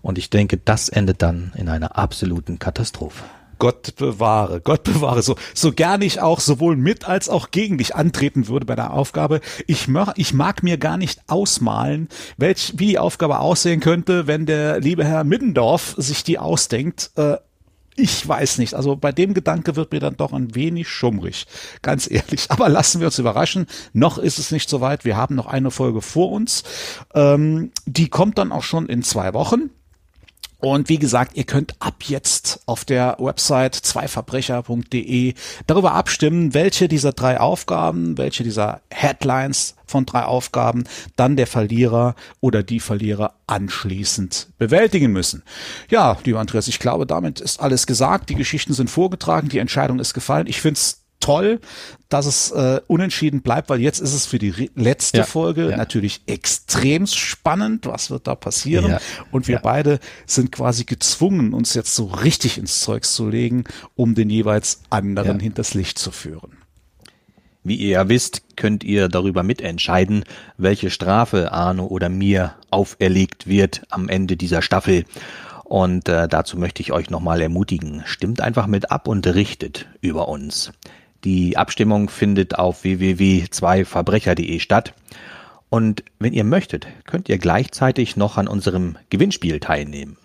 [0.01, 3.23] Und ich denke, das endet dann in einer absoluten Katastrophe.
[3.63, 7.95] Gott bewahre, Gott bewahre, so, so gern ich auch sowohl mit als auch gegen dich
[7.95, 9.39] antreten würde bei der Aufgabe.
[9.67, 14.45] Ich, mag, ich mag mir gar nicht ausmalen, welch, wie die Aufgabe aussehen könnte, wenn
[14.45, 17.11] der liebe Herr Middendorf sich die ausdenkt.
[17.15, 17.37] Äh,
[17.95, 18.73] ich weiß nicht.
[18.73, 21.45] Also bei dem Gedanke wird mir dann doch ein wenig schummrig.
[21.81, 22.47] Ganz ehrlich.
[22.51, 23.67] Aber lassen wir uns überraschen.
[23.93, 25.05] Noch ist es nicht so weit.
[25.05, 26.63] Wir haben noch eine Folge vor uns.
[27.15, 29.69] Ähm, die kommt dann auch schon in zwei Wochen.
[30.63, 35.33] Und wie gesagt, ihr könnt ab jetzt auf der Website zweiverbrecher.de
[35.67, 40.85] darüber abstimmen, welche dieser drei Aufgaben, welche dieser Headlines von drei Aufgaben
[41.17, 45.43] dann der Verlierer oder die Verlierer anschließend bewältigen müssen.
[45.89, 48.29] Ja, lieber Andreas, ich glaube, damit ist alles gesagt.
[48.29, 50.47] Die Geschichten sind vorgetragen, die Entscheidung ist gefallen.
[50.47, 51.61] Ich finde es toll,
[52.09, 55.77] dass es äh, unentschieden bleibt, weil jetzt ist es für die letzte ja, Folge ja.
[55.77, 58.91] natürlich extrem spannend, was wird da passieren.
[58.91, 58.99] Ja,
[59.31, 63.63] und wir beide sind quasi gezwungen, uns jetzt so richtig ins Zeugs zu legen,
[63.95, 66.57] um den jeweils anderen hinters Licht zu führen.
[67.63, 70.25] Wie ihr ja wisst, könnt ihr darüber mitentscheiden,
[70.57, 75.05] welche Strafe Arno oder mir auferlegt wird am Ende dieser Staffel.
[75.63, 78.03] Und äh, dazu möchte ich euch nochmal ermutigen.
[78.05, 80.73] Stimmt einfach mit ab und richtet über uns.
[81.23, 84.93] Die Abstimmung findet auf www.2verbrecher.de statt.
[85.69, 90.17] Und wenn ihr möchtet, könnt ihr gleichzeitig noch an unserem Gewinnspiel teilnehmen.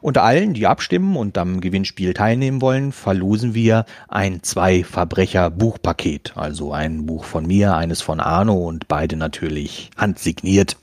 [0.00, 6.34] Unter allen, die abstimmen und am Gewinnspiel teilnehmen wollen, verlosen wir ein Zwei-Verbrecher-Buchpaket.
[6.36, 10.76] Also ein Buch von mir, eines von Arno und beide natürlich handsigniert.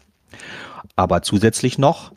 [0.95, 2.11] Aber zusätzlich noch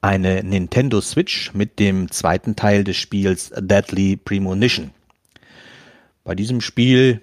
[0.00, 4.90] eine Nintendo Switch mit dem zweiten Teil des Spiels Deadly Premonition.
[6.24, 7.20] Bei diesem Spiel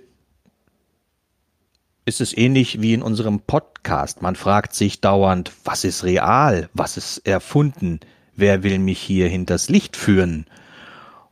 [2.03, 4.21] ist es ähnlich wie in unserem Podcast.
[4.21, 8.01] Man fragt sich dauernd, was ist real, was ist erfunden,
[8.35, 10.47] wer will mich hier hinters Licht führen?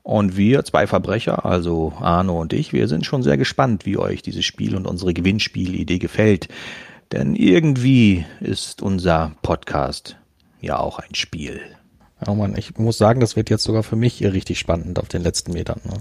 [0.02, 4.22] Und wir zwei Verbrecher, also Arno und ich, wir sind schon sehr gespannt, wie euch
[4.22, 6.48] dieses Spiel und unsere Gewinnspielidee gefällt.
[7.12, 10.16] Denn irgendwie ist unser Podcast
[10.62, 11.77] ja auch ein Spiel.
[12.26, 15.22] Oh man, ich muss sagen, das wird jetzt sogar für mich richtig spannend auf den
[15.22, 15.80] letzten Metern.
[15.84, 15.94] Ne?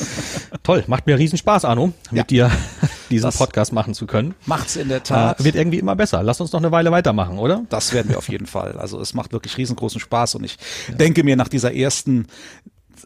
[0.64, 2.48] Toll, macht mir riesen Spaß, Arno, mit ja.
[2.48, 2.50] dir
[3.10, 4.34] diesen das Podcast machen zu können.
[4.46, 5.38] Macht's in der Tat.
[5.38, 6.22] Äh, wird irgendwie immer besser.
[6.24, 7.64] Lass uns noch eine Weile weitermachen, oder?
[7.68, 8.72] Das werden wir auf jeden Fall.
[8.72, 10.56] Also es macht wirklich riesengroßen Spaß und ich
[10.88, 10.94] ja.
[10.94, 12.26] denke mir nach dieser ersten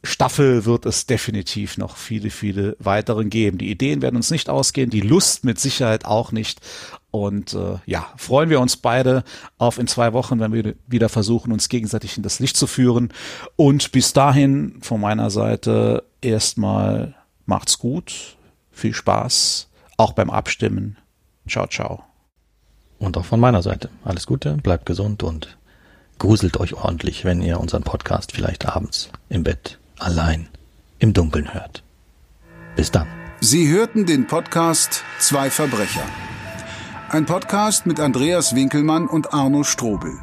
[0.03, 3.59] Staffel wird es definitiv noch viele, viele weiteren geben.
[3.59, 6.61] Die Ideen werden uns nicht ausgehen, die Lust mit Sicherheit auch nicht.
[7.17, 9.25] Und äh, ja, freuen wir uns beide
[9.57, 13.11] auf in zwei Wochen, wenn wir wieder versuchen, uns gegenseitig in das Licht zu führen.
[13.57, 17.15] Und bis dahin von meiner Seite erstmal
[17.47, 18.37] macht's gut,
[18.71, 20.99] viel Spaß, auch beim Abstimmen.
[21.49, 22.05] Ciao, ciao.
[22.99, 23.89] Und auch von meiner Seite.
[24.05, 25.57] Alles Gute, bleibt gesund und
[26.19, 30.49] gruselt euch ordentlich, wenn ihr unseren Podcast vielleicht abends im Bett allein
[30.99, 31.83] im Dunkeln hört.
[32.75, 33.07] Bis dann.
[33.41, 36.05] Sie hörten den Podcast Zwei Verbrecher.
[37.09, 40.19] Ein Podcast mit Andreas Winkelmann und Arno Strobel.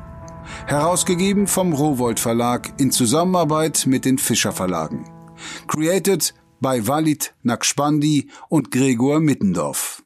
[0.68, 5.10] Herausgegeben vom Rowold Verlag in Zusammenarbeit mit den Fischer Verlagen.
[5.68, 10.03] Created by Walid Nakspandi und Gregor Mittendorf.